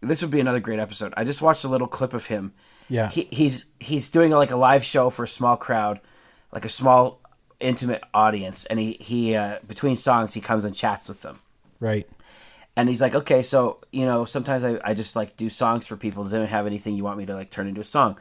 This 0.00 0.22
would 0.22 0.30
be 0.30 0.38
another 0.40 0.60
great 0.60 0.78
episode. 0.78 1.12
I 1.16 1.24
just 1.24 1.42
watched 1.42 1.64
a 1.64 1.68
little 1.68 1.88
clip 1.88 2.12
of 2.14 2.26
him. 2.26 2.52
Yeah. 2.88 3.10
he, 3.10 3.28
he's 3.30 3.66
he's 3.80 4.08
doing 4.08 4.30
like 4.30 4.50
a 4.50 4.56
live 4.56 4.84
show 4.84 5.10
for 5.10 5.24
a 5.24 5.28
small 5.28 5.56
crowd, 5.56 6.00
like 6.52 6.64
a 6.64 6.68
small 6.70 7.20
intimate 7.60 8.02
audience, 8.14 8.64
and 8.66 8.78
he 8.78 8.96
he 9.00 9.34
uh, 9.34 9.58
between 9.66 9.96
songs 9.96 10.34
he 10.34 10.40
comes 10.40 10.64
and 10.64 10.74
chats 10.74 11.08
with 11.08 11.22
them. 11.22 11.40
right? 11.80 12.08
And 12.76 12.88
he's 12.88 13.00
like, 13.00 13.16
okay, 13.16 13.42
so 13.42 13.80
you 13.90 14.06
know, 14.06 14.24
sometimes 14.24 14.62
I, 14.64 14.78
I 14.84 14.94
just 14.94 15.16
like 15.16 15.36
do 15.36 15.50
songs 15.50 15.86
for 15.86 15.96
people. 15.96 16.22
Does 16.22 16.32
anyone 16.32 16.48
have 16.48 16.66
anything 16.66 16.94
you 16.94 17.02
want 17.04 17.18
me 17.18 17.26
to 17.26 17.34
like 17.34 17.50
turn 17.50 17.66
into 17.66 17.80
a 17.80 17.84
song? 17.84 18.18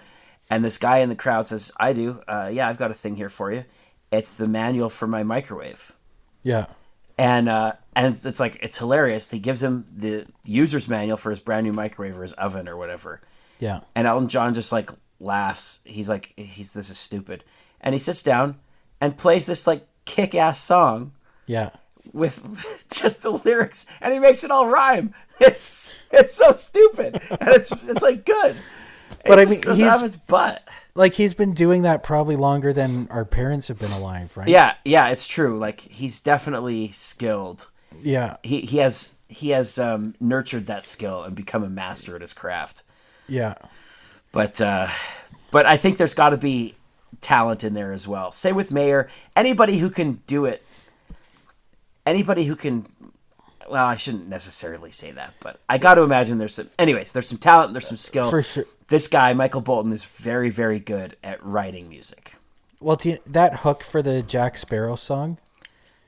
And 0.50 0.66
this 0.66 0.78
guy 0.78 0.98
in 1.00 1.10
the 1.10 1.16
crowd 1.16 1.46
says, 1.46 1.72
I 1.78 1.94
do. 1.94 2.22
Uh, 2.28 2.50
yeah, 2.52 2.68
I've 2.68 2.78
got 2.78 2.90
a 2.90 2.94
thing 2.96 3.16
here 3.18 3.30
for 3.30 3.52
you. 3.52 3.66
It's 4.12 4.34
the 4.34 4.48
manual 4.48 4.90
for 4.90 5.08
my 5.08 5.24
microwave. 5.24 5.92
Yeah, 6.44 6.68
And 7.18 7.50
uh, 7.50 7.74
and 7.96 8.14
it's, 8.14 8.26
it's 8.26 8.40
like 8.40 8.58
it's 8.62 8.78
hilarious. 8.78 9.30
He 9.32 9.40
gives 9.40 9.62
him 9.62 9.84
the 9.94 10.28
user's 10.46 10.88
manual 10.88 11.18
for 11.18 11.30
his 11.30 11.40
brand 11.42 11.66
new 11.66 11.74
microwave 11.74 12.18
or 12.18 12.22
his 12.22 12.34
oven 12.34 12.68
or 12.70 12.78
whatever. 12.78 13.22
yeah, 13.60 13.82
And 13.96 14.08
Elton 14.08 14.30
John 14.30 14.54
just 14.54 14.72
like 14.72 14.90
laughs. 15.20 15.80
He's 15.84 16.08
like, 16.08 16.34
he's 16.38 16.72
this 16.74 16.90
is 16.90 16.98
stupid. 16.98 17.44
And 17.82 17.94
he 17.94 18.00
sits 18.00 18.24
down 18.24 18.60
and 19.02 19.18
plays 19.18 19.46
this 19.46 19.68
like 19.68 19.86
kick 20.06 20.34
ass 20.36 20.60
song 20.64 21.12
yeah. 21.48 21.72
with 22.14 22.86
just 22.94 23.22
the 23.24 23.32
lyrics 23.32 23.86
and 24.00 24.14
he 24.14 24.20
makes 24.20 24.44
it 24.46 24.52
all 24.52 24.68
rhyme. 24.68 25.14
It's 25.40 25.94
it's 26.12 26.34
so 26.34 26.52
stupid. 26.54 27.22
And 27.40 27.50
it's 27.50 27.84
it's 27.84 28.02
like 28.02 28.26
good. 28.26 28.56
But 29.26 29.38
It 29.40 29.48
I 29.48 29.52
mean, 29.52 29.62
he's- 29.78 30.02
his 30.02 30.16
butt. 30.16 30.64
Like 30.98 31.14
he's 31.14 31.36
been 31.36 31.54
doing 31.54 31.84
that 31.84 32.04
probably 32.04 32.36
longer 32.36 32.74
than 32.74 33.08
our 33.12 33.24
parents 33.24 33.68
have 33.68 33.78
been 33.78 33.92
alive, 33.92 34.36
right? 34.36 34.48
Yeah, 34.48 34.74
yeah, 34.84 35.10
it's 35.10 35.28
true. 35.28 35.60
Like 35.60 35.80
he's 35.82 36.20
definitely 36.22 36.88
skilled. 36.88 37.70
yeah, 38.02 38.38
He 38.42 38.62
he 38.62 38.78
has 38.80 39.14
he 39.30 39.50
has 39.52 39.78
um, 39.78 40.16
nurtured 40.20 40.66
that 40.68 40.86
skill 40.86 41.22
and 41.24 41.36
become 41.36 41.64
a 41.64 41.70
master 41.70 42.16
at 42.16 42.22
his 42.22 42.34
craft. 42.34 42.82
yeah, 43.28 43.54
But 44.32 44.60
uh, 44.60 44.88
but 45.52 45.68
I 45.68 45.78
think 45.78 45.98
there's 45.98 46.16
got 46.16 46.30
to 46.32 46.38
be 46.38 46.76
talent 47.22 47.64
in 47.64 47.76
there 47.76 47.92
as 47.92 48.08
well. 48.08 48.32
Say 48.32 48.52
with 48.52 48.72
Mayer, 48.72 49.08
anybody 49.36 49.78
who 49.78 49.92
can 49.92 50.22
do 50.26 50.46
it, 50.46 50.64
anybody 52.06 52.46
who 52.46 52.56
can. 52.56 52.88
Well, 53.70 53.86
I 53.86 53.98
shouldn't 53.98 54.30
necessarily 54.30 54.92
say 54.92 55.12
that, 55.12 55.34
but 55.42 55.60
I 55.70 55.78
got 55.78 55.96
to 55.96 56.02
imagine 56.02 56.38
there's 56.40 56.56
some. 56.56 56.70
Anyways, 56.80 57.12
there's 57.12 57.28
some 57.28 57.38
talent, 57.38 57.74
there's 57.74 57.88
some 57.88 57.98
skill. 57.98 58.30
For 58.32 58.42
sure. 58.42 58.66
This 58.88 59.08
guy, 59.08 59.34
Michael 59.34 59.62
Bolton, 59.62 59.92
is 59.92 60.06
very, 60.06 60.50
very 60.50 60.80
good 60.80 61.18
at 61.24 61.44
writing 61.44 61.90
music. 61.90 62.36
Well, 62.80 62.98
you, 63.04 63.20
that 63.26 63.58
hook 63.60 63.84
for 63.84 64.02
the 64.02 64.22
Jack 64.22 64.58
Sparrow 64.58 64.96
song, 64.96 65.40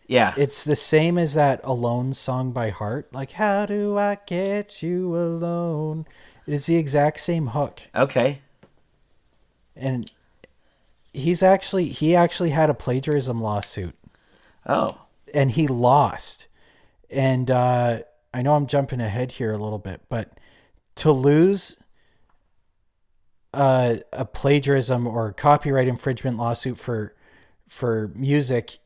Yeah, 0.07 0.33
it's 0.37 0.63
the 0.63 0.75
same 0.75 1.17
as 1.17 1.33
that 1.33 1.59
Alone 1.63 2.13
song 2.13 2.51
by 2.51 2.69
Heart. 2.69 3.11
Like, 3.11 3.31
how 3.31 3.65
do 3.65 3.97
I 3.97 4.17
get 4.25 4.81
you 4.81 5.15
alone? 5.15 6.05
It 6.47 6.53
is 6.53 6.67
the 6.67 6.77
exact 6.77 7.19
same 7.19 7.47
hook, 7.47 7.81
okay. 7.93 8.41
and 9.75 10.09
he's 11.13 11.43
actually 11.43 11.85
he 11.87 12.15
actually 12.15 12.49
had 12.51 12.69
a 12.69 12.73
plagiarism 12.73 13.41
lawsuit, 13.41 13.95
Oh, 14.65 15.01
and 15.33 15.51
he 15.51 15.67
lost. 15.67 16.47
And 17.11 17.49
uh, 17.51 17.99
I 18.33 18.41
know 18.41 18.55
I'm 18.55 18.67
jumping 18.67 19.01
ahead 19.01 19.33
here 19.33 19.51
a 19.51 19.57
little 19.57 19.79
bit, 19.79 20.01
but 20.09 20.37
to 20.95 21.11
lose 21.11 21.75
uh, 23.59 23.97
a 24.13 24.23
plagiarism 24.23 25.05
or 25.05 25.33
copyright 25.33 25.87
infringement 25.87 26.37
lawsuit 26.37 26.77
for 26.77 27.13
for 27.67 28.09
music 28.15 28.79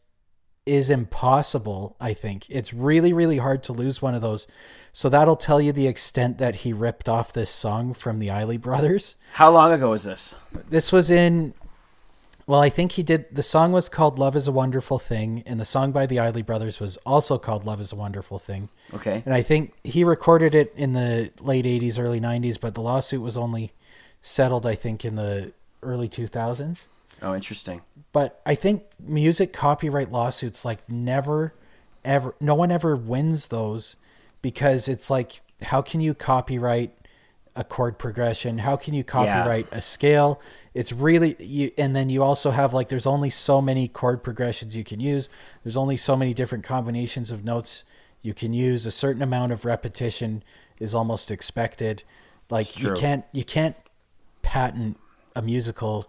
is 0.66 0.90
impossible. 0.90 1.96
I 2.02 2.14
think 2.14 2.50
it's 2.50 2.74
really 2.74 3.14
really 3.14 3.38
hard 3.38 3.62
to 3.64 3.74
lose 3.74 4.02
one 4.02 4.16
of 4.16 4.24
those. 4.24 4.48
So 4.92 5.10
that'll 5.10 5.36
tell 5.36 5.62
you 5.62 5.72
the 5.72 5.86
extent 5.88 6.40
that 6.40 6.56
he 6.58 6.74
ripped 6.74 7.08
off 7.08 7.32
this 7.32 7.52
song 7.52 7.94
from 7.94 8.18
the 8.18 8.32
Isley 8.32 8.58
brothers. 8.58 9.16
how 9.34 9.52
long 9.52 9.72
ago 9.72 9.92
was 9.92 10.06
this? 10.06 10.36
This 10.70 10.92
was 10.92 11.12
in. 11.12 11.54
Well, 12.46 12.60
I 12.60 12.70
think 12.70 12.94
he 12.94 13.04
did. 13.04 13.34
The 13.34 13.44
song 13.44 13.72
was 13.72 13.88
called 13.90 14.18
"Love 14.18 14.36
Is 14.36 14.48
a 14.48 14.52
Wonderful 14.52 14.98
Thing," 14.98 15.44
and 15.46 15.60
the 15.60 15.66
song 15.66 15.92
by 15.92 16.08
the 16.08 16.20
Isley 16.20 16.42
brothers 16.42 16.80
was 16.80 16.98
also 17.06 17.38
called 17.38 17.64
"Love 17.64 17.80
Is 17.80 17.92
a 17.94 17.96
Wonderful 17.96 18.40
Thing." 18.40 18.70
Okay, 18.94 19.22
And 19.24 19.36
I 19.36 19.44
think 19.44 19.74
he 19.84 20.04
recorded 20.04 20.56
it 20.56 20.74
in 20.76 20.94
the 20.94 21.32
late 21.40 21.66
80s, 21.66 22.00
early 22.00 22.20
90s, 22.20 22.60
but 22.60 22.74
the 22.74 22.82
lawsuit 22.82 23.22
was 23.22 23.38
only 23.38 23.72
settled, 24.24 24.66
I 24.66 24.74
think, 24.74 25.06
in 25.06 25.16
the 25.16 25.54
early 25.84 26.10
2000s. 26.10 26.78
oh, 27.22 27.36
interesting. 27.36 27.82
But 28.12 28.42
I 28.46 28.56
think 28.56 28.84
music 29.00 29.54
copyright 29.54 30.12
lawsuits, 30.12 30.66
like, 30.66 30.90
never, 30.90 31.54
ever, 32.04 32.34
no 32.40 32.56
one 32.56 32.72
ever 32.72 32.96
wins 32.96 33.48
those 33.48 33.98
because 34.42 34.88
it's 34.88 35.10
like, 35.12 35.42
how 35.62 35.82
can 35.82 36.02
you 36.02 36.14
copyright 36.14 36.98
a 37.56 37.64
chord 37.64 38.00
progression? 38.00 38.60
How 38.60 38.78
can 38.78 38.94
you 38.94 39.04
copyright 39.04 39.68
a 39.72 39.82
scale? 39.82 40.42
It's 40.74 40.92
really, 40.92 41.36
you, 41.40 41.72
and 41.78 41.96
then 41.96 42.10
you 42.10 42.24
also 42.24 42.52
have 42.52 42.74
like, 42.74 42.90
there's 42.90 43.06
only 43.06 43.30
so 43.30 43.62
many 43.62 43.88
chord 43.88 44.24
progressions 44.24 44.76
you 44.76 44.84
can 44.84 45.00
use, 45.00 45.30
there's 45.64 45.78
only 45.78 45.98
so 45.98 46.16
many 46.16 46.34
different 46.34 46.64
combinations 46.64 47.30
of 47.30 47.44
notes 47.44 47.84
you 48.22 48.34
can 48.34 48.54
use. 48.54 48.86
A 48.86 48.92
certain 48.92 49.22
amount 49.22 49.52
of 49.52 49.66
repetition 49.66 50.44
is 50.80 50.96
almost 50.96 51.30
expected. 51.30 52.04
Like, 52.50 52.82
you 52.82 52.94
can't, 52.94 53.26
you 53.32 53.44
can't 53.44 53.76
patent 54.44 54.98
a 55.36 55.42
musical 55.42 56.06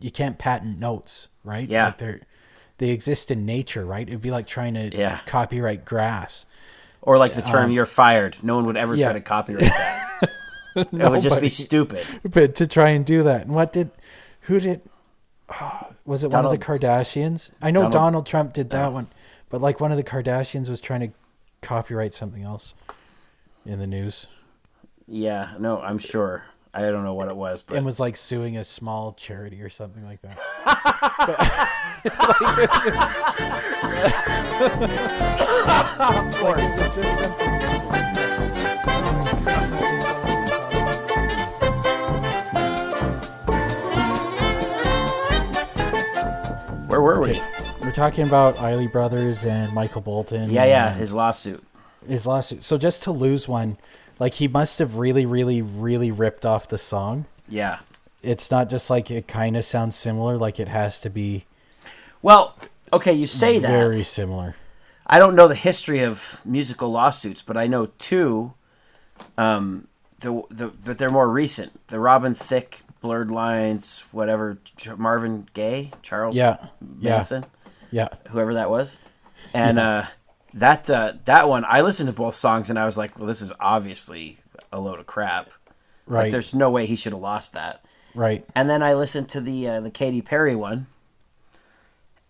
you 0.00 0.10
can't 0.10 0.36
patent 0.38 0.78
notes 0.78 1.28
right 1.44 1.66
Yeah. 1.68 1.86
like 1.86 1.98
they're 1.98 2.20
they 2.78 2.90
exist 2.90 3.30
in 3.30 3.46
nature 3.46 3.86
right 3.86 4.06
it'd 4.06 4.20
be 4.20 4.30
like 4.30 4.46
trying 4.46 4.74
to 4.74 4.94
Yeah. 4.94 5.20
copyright 5.26 5.84
grass 5.86 6.44
Or 7.00 7.16
like 7.16 7.32
the 7.32 7.40
term 7.42 7.70
"you're 7.70 7.86
fired." 7.86 8.36
No 8.42 8.56
one 8.56 8.66
would 8.66 8.76
ever 8.76 8.92
Um, 8.92 8.98
yeah. 8.98 9.04
try 9.06 9.12
to 9.14 9.20
copyright 9.22 9.64
that. 9.64 10.30
it 10.76 10.92
would 10.92 11.22
just 11.22 11.40
be 11.40 11.48
stupid. 11.48 12.04
but 12.30 12.56
to 12.56 12.66
try 12.66 12.90
and 12.90 13.06
do 13.06 13.22
that 13.22 13.42
and 13.42 13.54
what 13.54 13.72
did 13.72 13.90
who 14.42 14.60
did 14.60 14.82
oh, 15.58 15.86
was 16.04 16.22
it 16.24 16.30
one 16.30 16.44
of 16.44 16.50
the 16.50 16.58
kardashians 16.58 17.50
i 17.62 17.70
know 17.70 17.80
Donald- 17.80 17.92
donald, 17.92 18.26
trump 18.26 18.52
did 18.52 18.68
that 18.70 18.92
one 18.92 19.06
but 19.48 19.62
like 19.62 19.80
one 19.80 19.90
of 19.92 19.96
the 19.96 20.04
kardashians 20.04 20.68
was 20.68 20.80
trying 20.82 21.00
to 21.00 21.10
copyright 21.62 22.12
something 22.12 22.42
else 22.42 22.74
in 23.64 23.78
the 23.78 23.86
news 23.86 24.26
Yeah, 25.08 25.54
no, 25.60 25.80
I'm 25.80 25.98
sure. 25.98 26.44
I 26.76 26.90
don't 26.90 27.04
know 27.04 27.14
what 27.14 27.28
it 27.28 27.36
was, 27.36 27.62
but 27.62 27.78
and 27.78 27.86
was 27.86 27.98
like 27.98 28.18
suing 28.18 28.58
a 28.58 28.64
small 28.64 29.14
charity 29.14 29.62
or 29.62 29.70
something 29.70 30.04
like 30.04 30.20
that 30.20 30.36
of 35.98 36.36
course 36.36 36.60
it's 36.60 36.94
just 36.94 37.18
simple. 37.18 37.46
where 46.88 47.00
were 47.00 47.20
we? 47.22 47.40
We're 47.80 47.90
talking 47.90 48.26
about 48.26 48.58
Isley 48.58 48.86
Brothers 48.86 49.46
and 49.46 49.72
Michael 49.72 50.02
Bolton. 50.02 50.50
Yeah, 50.50 50.66
yeah, 50.66 50.92
his 50.92 51.14
lawsuit. 51.14 51.64
his 52.06 52.26
lawsuit. 52.26 52.62
So 52.62 52.76
just 52.76 53.02
to 53.04 53.12
lose 53.12 53.48
one, 53.48 53.78
like 54.18 54.34
he 54.34 54.48
must 54.48 54.78
have 54.78 54.96
really, 54.98 55.26
really, 55.26 55.62
really 55.62 56.10
ripped 56.10 56.44
off 56.46 56.68
the 56.68 56.78
song. 56.78 57.26
Yeah. 57.48 57.78
It's 58.22 58.50
not 58.50 58.68
just 58.68 58.90
like 58.90 59.10
it 59.10 59.28
kind 59.28 59.56
of 59.56 59.64
sounds 59.64 59.96
similar. 59.96 60.36
Like 60.36 60.58
it 60.58 60.68
has 60.68 61.00
to 61.02 61.10
be 61.10 61.44
Well, 62.22 62.56
okay, 62.92 63.12
you 63.12 63.26
say 63.26 63.58
that. 63.58 63.68
very 63.68 64.02
similar. 64.02 64.56
I 65.06 65.18
don't 65.20 65.36
know 65.36 65.46
the 65.46 65.54
history 65.54 66.00
of 66.02 66.40
musical 66.44 66.90
lawsuits, 66.90 67.40
but 67.42 67.56
I 67.56 67.66
know 67.68 67.86
two. 67.98 68.54
Um, 69.38 69.86
the 70.20 70.42
the 70.50 70.68
that 70.82 70.98
they're 70.98 71.10
more 71.10 71.28
recent. 71.28 71.86
The 71.88 72.00
Robin 72.00 72.34
Thicke, 72.34 72.80
Blurred 73.00 73.30
Lines, 73.30 74.04
whatever, 74.12 74.58
Marvin 74.96 75.46
Gaye, 75.54 75.92
Charles 76.02 76.34
Yeah, 76.36 76.56
yeah. 76.98 77.10
Manson, 77.10 77.44
Yeah, 77.90 78.08
whoever 78.30 78.54
that 78.54 78.68
was, 78.70 78.98
and 79.54 79.78
uh, 79.78 80.06
that 80.56 80.90
uh, 80.90 81.12
that 81.26 81.48
one 81.48 81.64
I 81.68 81.82
listened 81.82 82.08
to 82.08 82.12
both 82.12 82.34
songs 82.34 82.68
and 82.70 82.78
I 82.78 82.84
was 82.86 82.96
like, 82.98 83.16
well, 83.18 83.26
this 83.28 83.40
is 83.42 83.52
obviously 83.60 84.38
a 84.72 84.80
load 84.80 84.98
of 84.98 85.06
crap. 85.06 85.46
Like, 86.08 86.22
right, 86.24 86.32
there's 86.32 86.54
no 86.54 86.70
way 86.70 86.86
he 86.86 86.96
should 86.96 87.12
have 87.12 87.20
lost 87.22 87.52
that. 87.52 87.84
right. 88.14 88.44
And 88.54 88.68
then 88.70 88.82
I 88.82 88.94
listened 88.94 89.28
to 89.30 89.40
the 89.40 89.68
uh, 89.68 89.80
the 89.80 89.90
Katy 89.90 90.22
Perry 90.22 90.54
one, 90.56 90.86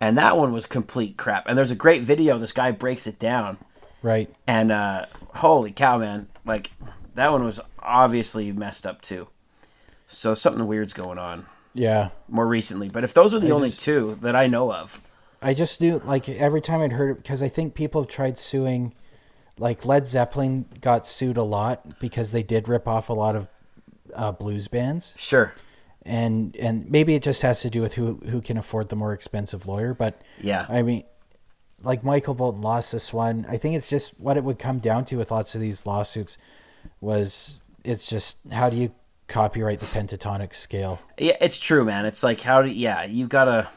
and 0.01 0.17
that 0.19 0.37
one 0.37 0.53
was 0.53 0.67
complete 0.67 1.17
crap. 1.17 1.47
And 1.49 1.57
there's 1.57 1.71
a 1.71 1.75
great 1.77 2.03
video. 2.03 2.39
This 2.39 2.53
guy 2.53 2.71
breaks 2.71 3.07
it 3.07 3.19
down, 3.19 3.59
Right. 4.03 4.33
and 4.47 4.71
uh, 4.73 5.07
holy 5.37 5.73
cow, 5.73 5.99
man! 5.99 6.29
Like 6.45 6.73
that 7.15 7.33
one 7.33 7.45
was 7.45 7.61
obviously 7.81 8.53
messed 8.53 8.87
up 8.87 9.01
too. 9.03 9.29
So 10.07 10.35
something 10.35 10.67
weird's 10.67 10.93
going 10.93 11.19
on 11.19 11.47
Yeah. 11.75 12.11
more 12.29 12.47
recently. 12.47 12.89
But 12.89 13.03
if 13.05 13.13
those 13.13 13.35
are 13.35 13.41
the 13.41 13.49
I 13.49 13.51
only 13.51 13.69
just- 13.71 13.83
two 13.83 14.17
that 14.23 14.37
I 14.37 14.47
know 14.47 14.73
of, 14.73 15.01
I 15.43 15.55
just 15.55 15.81
knew 15.81 15.99
like 15.99 16.29
every 16.29 16.61
time 16.61 16.81
I'd 16.81 16.93
heard 16.93 17.11
it 17.11 17.23
because 17.23 17.43
I 17.43 17.49
think 17.49 17.75
people 17.75 18.03
have 18.03 18.11
tried 18.11 18.39
suing, 18.39 18.95
like 19.59 19.85
Led 19.85 20.09
Zeppelin 20.09 20.67
got 20.81 21.07
sued 21.07 21.37
a 21.37 21.43
lot 21.43 21.99
because 22.01 22.31
they 22.33 22.43
did 22.43 22.69
rip 22.69 22.89
off 22.89 23.09
a 23.09 23.13
lot 23.13 23.37
of 23.37 23.49
uh, 24.15 24.33
blues 24.33 24.69
bands, 24.69 25.15
sure, 25.17 25.55
and 26.05 26.57
and 26.57 26.91
maybe 26.91 27.15
it 27.15 27.23
just 27.23 27.43
has 27.43 27.61
to 27.61 27.71
do 27.71 27.81
with 27.81 27.95
who 27.95 28.15
who 28.31 28.41
can 28.41 28.57
afford 28.57 28.89
the 28.89 28.97
more 28.97 29.13
expensive 29.13 29.67
lawyer. 29.67 29.95
But 29.95 30.21
yeah, 30.41 30.67
I 30.69 30.83
mean, 30.83 31.05
like 31.83 32.03
Michael 32.03 32.35
Bolton 32.35 32.63
lost 32.63 32.93
this 32.93 33.13
one. 33.13 33.47
I 33.49 33.57
think 33.57 33.77
it's 33.77 33.89
just 33.89 34.19
what 34.19 34.37
it 34.37 34.45
would 34.45 34.59
come 34.59 34.79
down 34.79 35.05
to 35.07 35.17
with 35.17 35.31
lots 35.31 35.55
of 35.55 35.61
these 35.61 35.87
lawsuits 35.87 36.39
was 37.01 37.61
it's 37.85 38.09
just 38.09 38.39
how 38.53 38.71
do 38.71 38.77
you 38.77 38.93
copyright 39.29 39.81
the 39.81 39.87
pentatonic 39.87 40.55
scale? 40.55 41.01
yeah, 41.19 41.37
it's 41.41 41.59
true, 41.59 41.85
man. 41.85 42.07
It's 42.07 42.23
like 42.23 42.41
how 42.41 42.63
do 42.63 42.69
yeah, 42.69 43.05
you've 43.05 43.29
got 43.29 43.45
to. 43.47 43.69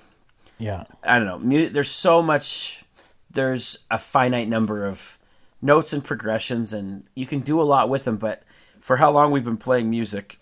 Yeah. 0.59 0.83
I 1.03 1.17
don't 1.17 1.27
know. 1.27 1.39
Mu- 1.39 1.69
there's 1.69 1.89
so 1.91 2.21
much. 2.21 2.83
There's 3.31 3.79
a 3.89 3.97
finite 3.97 4.47
number 4.47 4.85
of 4.85 5.17
notes 5.61 5.93
and 5.93 6.03
progressions, 6.03 6.73
and 6.73 7.03
you 7.15 7.25
can 7.25 7.39
do 7.39 7.61
a 7.61 7.63
lot 7.63 7.89
with 7.89 8.03
them. 8.05 8.17
But 8.17 8.43
for 8.79 8.97
how 8.97 9.11
long 9.11 9.31
we've 9.31 9.43
been 9.45 9.57
playing 9.57 9.89
music, 9.89 10.39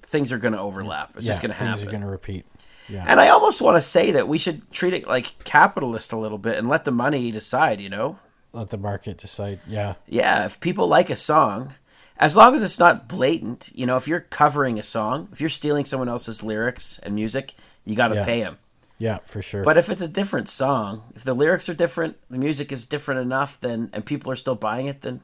things 0.00 0.32
are 0.32 0.38
going 0.38 0.54
to 0.54 0.60
overlap. 0.60 1.12
It's 1.16 1.26
yeah, 1.26 1.30
just 1.32 1.42
going 1.42 1.52
to 1.52 1.56
happen. 1.56 1.74
things 1.74 1.86
are 1.88 1.90
going 1.90 2.02
to 2.02 2.08
repeat. 2.08 2.44
Yeah. 2.88 3.04
And 3.06 3.20
I 3.20 3.28
almost 3.28 3.62
want 3.62 3.76
to 3.76 3.80
say 3.80 4.10
that 4.10 4.28
we 4.28 4.38
should 4.38 4.70
treat 4.72 4.92
it 4.92 5.06
like 5.06 5.44
capitalist 5.44 6.12
a 6.12 6.16
little 6.16 6.38
bit 6.38 6.58
and 6.58 6.68
let 6.68 6.84
the 6.84 6.90
money 6.90 7.30
decide. 7.30 7.80
You 7.80 7.88
know? 7.88 8.18
Let 8.52 8.70
the 8.70 8.76
market 8.78 9.18
decide. 9.18 9.60
Yeah. 9.66 9.94
Yeah. 10.08 10.44
If 10.46 10.58
people 10.60 10.88
like 10.88 11.08
a 11.08 11.16
song, 11.16 11.74
as 12.18 12.36
long 12.36 12.54
as 12.54 12.62
it's 12.62 12.78
not 12.78 13.08
blatant, 13.08 13.70
you 13.74 13.86
know, 13.86 13.96
if 13.96 14.08
you're 14.08 14.20
covering 14.20 14.78
a 14.78 14.82
song, 14.82 15.28
if 15.32 15.40
you're 15.40 15.48
stealing 15.50 15.84
someone 15.84 16.08
else's 16.08 16.42
lyrics 16.42 16.98
and 17.02 17.14
music, 17.14 17.54
you 17.84 17.94
got 17.96 18.08
to 18.08 18.16
Yeah. 18.16 18.24
pay 18.24 18.40
them. 18.42 18.58
Yeah, 19.02 19.18
for 19.24 19.42
sure. 19.42 19.64
But 19.64 19.78
if 19.78 19.88
it's 19.90 20.00
a 20.00 20.06
different 20.06 20.48
song, 20.48 21.02
if 21.16 21.24
the 21.24 21.34
lyrics 21.34 21.68
are 21.68 21.74
different, 21.74 22.18
the 22.30 22.38
music 22.38 22.70
is 22.70 22.86
different 22.86 23.20
enough, 23.20 23.58
then 23.58 23.90
and 23.92 24.06
people 24.06 24.30
are 24.30 24.36
still 24.36 24.54
buying 24.54 24.86
it, 24.86 25.02
then 25.02 25.20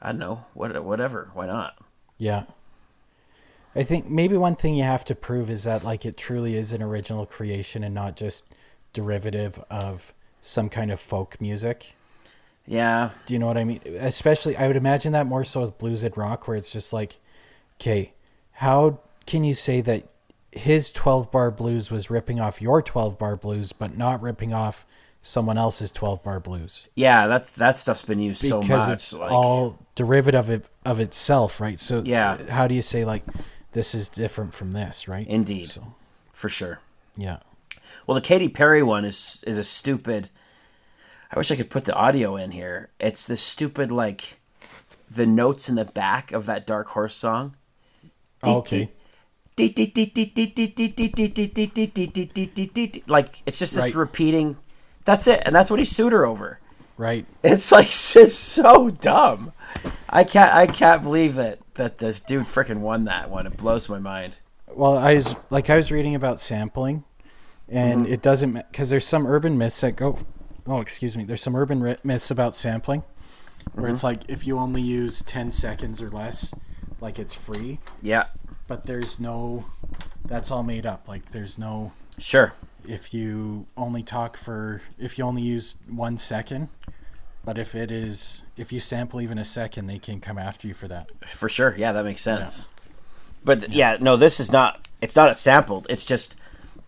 I 0.00 0.12
don't 0.12 0.18
know, 0.18 0.46
what, 0.54 0.82
whatever, 0.82 1.30
why 1.34 1.46
not? 1.46 1.76
Yeah. 2.16 2.44
I 3.74 3.82
think 3.82 4.08
maybe 4.08 4.38
one 4.38 4.56
thing 4.56 4.74
you 4.74 4.84
have 4.84 5.04
to 5.04 5.14
prove 5.14 5.50
is 5.50 5.64
that 5.64 5.84
like 5.84 6.06
it 6.06 6.16
truly 6.16 6.56
is 6.56 6.72
an 6.72 6.82
original 6.82 7.26
creation 7.26 7.84
and 7.84 7.94
not 7.94 8.16
just 8.16 8.46
derivative 8.94 9.62
of 9.68 10.14
some 10.40 10.70
kind 10.70 10.90
of 10.90 10.98
folk 10.98 11.38
music. 11.38 11.94
Yeah, 12.64 13.10
Do 13.26 13.34
you 13.34 13.38
know 13.38 13.46
what 13.46 13.58
I 13.58 13.64
mean? 13.64 13.82
Especially 13.84 14.56
I 14.56 14.68
would 14.68 14.76
imagine 14.76 15.12
that 15.12 15.26
more 15.26 15.44
so 15.44 15.60
with 15.60 15.76
blues 15.76 16.02
and 16.02 16.16
rock 16.16 16.48
where 16.48 16.56
it's 16.56 16.72
just 16.72 16.94
like 16.94 17.18
okay, 17.78 18.14
how 18.52 19.00
can 19.26 19.44
you 19.44 19.54
say 19.54 19.82
that 19.82 20.08
his 20.56 20.90
12 20.92 21.30
bar 21.30 21.50
blues 21.50 21.90
was 21.90 22.10
ripping 22.10 22.40
off 22.40 22.60
your 22.62 22.82
12 22.82 23.18
bar 23.18 23.36
blues 23.36 23.72
but 23.72 23.96
not 23.96 24.20
ripping 24.22 24.52
off 24.54 24.86
someone 25.22 25.58
else's 25.58 25.90
12 25.90 26.22
bar 26.22 26.40
blues? 26.40 26.86
yeah, 26.94 27.26
that 27.26 27.46
that 27.54 27.78
stuff's 27.78 28.02
been 28.02 28.18
used 28.20 28.40
so 28.46 28.60
because 28.60 28.88
much. 28.88 28.94
it's 28.96 29.12
like, 29.12 29.30
all 29.30 29.78
derivative 29.94 30.48
of, 30.48 30.70
of 30.84 31.00
itself, 31.00 31.60
right? 31.60 31.78
So 31.80 32.02
Yeah. 32.04 32.50
how 32.50 32.66
do 32.66 32.74
you 32.74 32.82
say 32.82 33.04
like 33.04 33.22
this 33.72 33.94
is 33.94 34.08
different 34.08 34.54
from 34.54 34.72
this, 34.72 35.06
right? 35.08 35.26
Indeed. 35.26 35.66
So 35.66 35.94
for 36.32 36.48
sure. 36.48 36.80
yeah, 37.16 37.38
Well, 38.06 38.14
the 38.14 38.20
Katy 38.20 38.48
Perry 38.48 38.82
one 38.82 39.04
is 39.04 39.42
is 39.46 39.58
a 39.58 39.64
stupid. 39.64 40.30
I 41.32 41.36
wish 41.38 41.50
I 41.50 41.56
could 41.56 41.70
put 41.70 41.84
the 41.86 41.92
audio 41.94 42.36
in 42.36 42.52
here. 42.52 42.90
It's 43.00 43.26
this 43.26 43.40
stupid 43.42 43.90
like 43.90 44.38
the 45.10 45.26
notes 45.26 45.68
in 45.68 45.74
the 45.74 45.84
back 45.84 46.30
of 46.32 46.46
that 46.46 46.66
Dark 46.66 46.88
Horse 46.88 47.16
song. 47.16 47.56
Oh, 48.44 48.58
okay, 48.58 48.90
Like 53.08 53.42
it's 53.46 53.58
just 53.58 53.74
this 53.74 53.84
Right. 53.84 53.94
repeating. 53.94 54.56
That's 55.04 55.26
it, 55.26 55.42
and 55.46 55.54
that's 55.54 55.70
what 55.70 55.78
he 55.78 55.84
sued 55.84 56.12
her 56.12 56.26
over. 56.26 56.58
right? 56.98 57.26
It's 57.44 57.70
like 57.72 57.86
it's 58.16 58.34
so 58.34 58.90
dumb. 58.90 59.52
I 60.08 60.24
can't 60.24 60.52
I 60.52 60.66
can't 60.66 61.02
believe 61.02 61.34
that 61.36 61.58
that 61.74 61.98
this 61.98 62.20
dude 62.20 62.44
freaking 62.46 62.80
won 62.80 63.04
that 63.04 63.30
one. 63.30 63.46
It 63.46 63.56
blows 63.56 63.88
my 63.88 63.98
mind. 63.98 64.36
Well, 64.74 64.98
I 64.98 65.14
was 65.14 65.34
like 65.50 65.70
I 65.70 65.76
was 65.76 65.90
reading 65.92 66.14
about 66.14 66.40
sampling, 66.40 67.04
and 67.68 68.04
Mm-hmm. 68.04 68.12
it 68.12 68.22
doesn't 68.22 68.52
because 68.70 68.90
there's 68.90 69.06
some 69.06 69.26
urban 69.26 69.56
myths 69.58 69.80
that 69.80 69.92
go. 69.96 70.18
Oh, 70.66 70.80
excuse 70.80 71.16
me. 71.16 71.24
There's 71.24 71.42
some 71.42 71.54
urban 71.54 71.80
ri- 71.80 71.96
myths 72.02 72.30
about 72.30 72.54
sampling, 72.56 73.04
where 73.74 73.88
it's 73.88 73.98
Mm-hmm. 74.02 74.06
like 74.06 74.20
if 74.28 74.46
you 74.46 74.58
only 74.58 74.82
use 74.82 75.22
ten 75.22 75.50
seconds 75.50 76.02
or 76.02 76.10
less, 76.10 76.52
like 77.00 77.18
it's 77.18 77.34
free. 77.34 77.78
Yeah, 78.02 78.24
But 78.66 78.86
there's 78.86 79.18
no. 79.20 79.66
That's 80.24 80.50
all 80.50 80.62
made 80.62 80.86
up. 80.86 81.08
Like 81.08 81.32
there's 81.32 81.56
no. 81.58 81.92
sure. 82.18 82.52
if 82.86 83.12
you 83.14 83.66
only 83.76 84.02
talk 84.02 84.36
for 84.36 84.80
if 84.98 85.18
you 85.18 85.24
only 85.24 85.42
use 85.42 85.76
one 85.88 86.16
second 86.18 86.68
but 87.44 87.58
if 87.58 87.74
it 87.74 87.90
is 87.90 88.42
if 88.56 88.72
you 88.72 88.78
sample 88.80 89.20
even 89.20 89.38
a 89.38 89.44
second 89.44 89.86
they 89.88 89.98
can 89.98 90.20
come 90.20 90.38
after 90.38 90.66
you 90.68 90.74
for 90.74 90.86
that 90.88 91.08
For 91.28 91.48
sure. 91.48 91.74
Yeah, 91.76 91.92
that 91.92 92.04
makes 92.04 92.20
sense. 92.20 92.68
But 93.44 93.60
th- 93.60 93.72
yeah, 93.72 93.96
no, 94.00 94.16
this 94.16 94.40
is 94.40 94.50
not. 94.50 94.86
It's 95.00 95.14
not 95.14 95.30
a 95.30 95.34
sampled. 95.34 95.86
It's 95.88 96.04
just. 96.04 96.34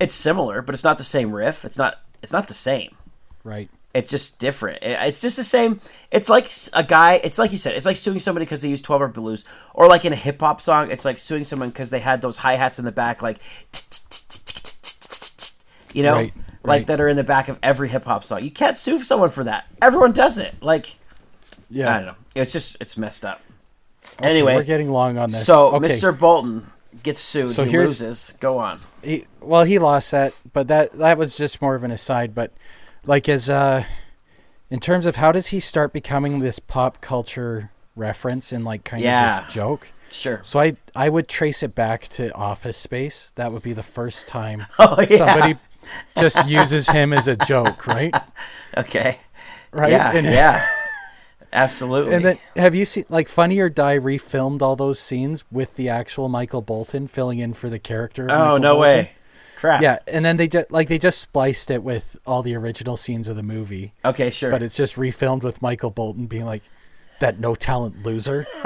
It's 0.01 0.15
similar, 0.15 0.63
but 0.63 0.75
it's 0.75 0.85
not 0.85 0.99
the 0.99 1.05
same 1.05 1.33
riff. 1.33 1.65
It's 1.65 1.79
not. 1.79 2.01
It's 2.23 2.33
not 2.33 2.49
the 2.49 2.55
same. 2.55 2.97
right 3.45 3.71
It's 3.99 4.11
just 4.11 4.39
different. 4.39 4.79
It's 4.81 5.21
just 5.21 5.37
the 5.37 5.43
same. 5.43 5.81
It's 6.13 6.29
like 6.29 6.53
a 6.73 6.85
guy. 6.85 7.15
It's 7.25 7.37
like 7.37 7.51
you 7.51 7.57
said. 7.59 7.75
It's 7.75 7.85
like 7.85 7.97
suing 7.97 8.21
somebody 8.21 8.45
because 8.47 8.63
they 8.63 8.69
use 8.69 8.81
twelve 8.81 9.01
bar 9.01 9.09
blues, 9.09 9.45
or 9.75 9.89
like 9.89 10.05
in 10.05 10.13
a 10.13 10.17
hip 10.17 10.39
hop 10.39 10.61
song, 10.61 10.93
it's 10.93 11.05
like 11.05 11.19
suing 11.19 11.43
someone 11.43 11.71
because 11.71 11.91
they 11.91 11.99
had 11.99 12.23
those 12.23 12.37
hi 12.39 12.55
hats 12.55 12.79
in 12.79 12.85
the 12.85 12.93
back, 12.93 13.23
like 13.23 13.39
you 15.93 16.03
know, 16.05 16.15
Right, 16.15 16.33
like 16.63 16.65
right. 16.65 16.87
that 16.87 17.01
are 17.01 17.09
in 17.09 17.17
the 17.17 17.25
back 17.25 17.49
of 17.49 17.59
every 17.61 17.89
hip 17.89 18.05
hop 18.05 18.23
song. 18.23 18.45
You 18.45 18.53
can't 18.53 18.79
sue 18.79 19.03
someone 19.03 19.31
for 19.31 19.43
that. 19.45 19.67
Everyone 19.83 20.13
does 20.13 20.39
it. 20.39 20.55
Like 20.61 20.97
yeah 21.69 21.91
I 21.93 21.97
don't 21.99 22.07
know. 22.07 22.15
It's 22.37 22.53
just 22.53 22.77
it's 22.81 22.97
messed 22.97 23.25
up. 23.25 23.41
Okay, 24.21 24.31
anyway, 24.31 24.55
we're 24.55 24.63
getting 24.63 24.91
long 24.91 25.19
on 25.19 25.31
this 25.33 25.45
so 25.45 25.75
okay. 25.75 25.89
Mr. 25.89 26.17
Bolton 26.17 26.67
gets 27.03 27.21
sued. 27.21 27.49
So 27.49 27.65
he 27.65 27.77
loses. 27.77 28.33
Go 28.39 28.59
on. 28.59 28.81
he, 29.03 29.25
well 29.41 29.65
he 29.65 29.79
lost 29.81 30.13
that 30.13 30.35
but 30.53 30.69
that 30.69 30.93
that 30.93 31.19
was 31.19 31.37
just 31.37 31.61
more 31.61 31.75
of 31.75 31.83
an 31.83 31.91
aside 31.91 32.33
but 32.35 32.53
like 33.07 33.29
as 33.29 33.49
uh 33.51 33.85
in 34.71 34.81
terms 34.81 35.07
of 35.07 35.17
how 35.17 35.33
does 35.33 35.49
he 35.49 35.61
start 35.61 35.93
becoming 35.93 36.41
this 36.41 36.59
pop 36.59 37.01
culture 37.01 37.71
reference 37.97 38.53
and 38.53 38.65
like 38.65 38.85
kind 38.85 39.03
Yeah. 39.03 39.39
of 39.41 39.45
this 39.47 39.55
joke 39.55 39.89
Sure. 40.11 40.41
so 40.43 40.61
i 40.61 40.77
i 40.97 41.09
would 41.09 41.29
trace 41.29 41.63
it 41.63 41.75
back 41.75 42.09
to 42.09 42.33
office 42.35 42.77
space 42.77 43.33
that 43.35 43.53
would 43.53 43.63
be 43.63 43.73
the 43.73 43.83
first 43.83 44.27
time 44.27 44.67
Oh 44.79 44.97
yeah. 45.09 45.17
somebody 45.17 45.59
just 46.19 46.47
uses 46.49 46.89
him 46.89 47.13
as 47.13 47.29
a 47.29 47.37
joke 47.37 47.87
right 47.87 48.15
Okay. 48.77 49.19
right 49.73 49.91
Yeah. 49.93 50.13
And- 50.17 50.27
yeah. 50.27 50.67
Absolutely. 51.51 52.13
And 52.15 52.23
then 52.25 52.39
have 52.57 52.75
you 52.75 52.85
seen 52.85 53.07
like 53.09 53.27
Funny 53.27 53.59
or 53.59 53.71
Die 53.71 53.97
refilmed 53.99 54.61
all 54.61 54.77
those 54.77 55.01
scenes 55.01 55.47
with 55.51 55.77
the 55.77 55.89
actual 55.89 56.29
Michael 56.29 56.61
Bolton 56.61 57.09
filling 57.09 57.39
in 57.39 57.55
for 57.55 57.71
the 57.71 57.79
character? 57.79 58.31
oh 58.31 58.59
no 58.59 58.75
Bolton? 58.75 58.81
way. 58.81 59.13
Crap. 59.59 59.83
Yeah, 59.83 59.99
and 60.07 60.25
then 60.25 60.37
they 60.37 60.47
just 60.49 60.71
like 60.71 60.89
they 60.89 60.99
just 60.99 61.21
spliced 61.21 61.71
it 61.71 61.83
with 61.83 62.17
all 62.25 62.43
the 62.43 62.55
original 62.55 62.97
scenes 62.97 63.27
of 63.29 63.35
the 63.37 63.43
movie, 63.43 63.93
Okay. 64.05 64.31
Sure. 64.31 64.51
but 64.51 64.63
it's 64.63 64.77
just 64.77 64.95
refilmed 64.97 65.43
with 65.43 65.61
Michael 65.61 65.91
Bolton 65.91 66.27
being 66.27 66.45
like 66.47 66.63
that 67.21 67.41
no 67.41 67.55
talent 67.57 68.05
loser. 68.05 68.47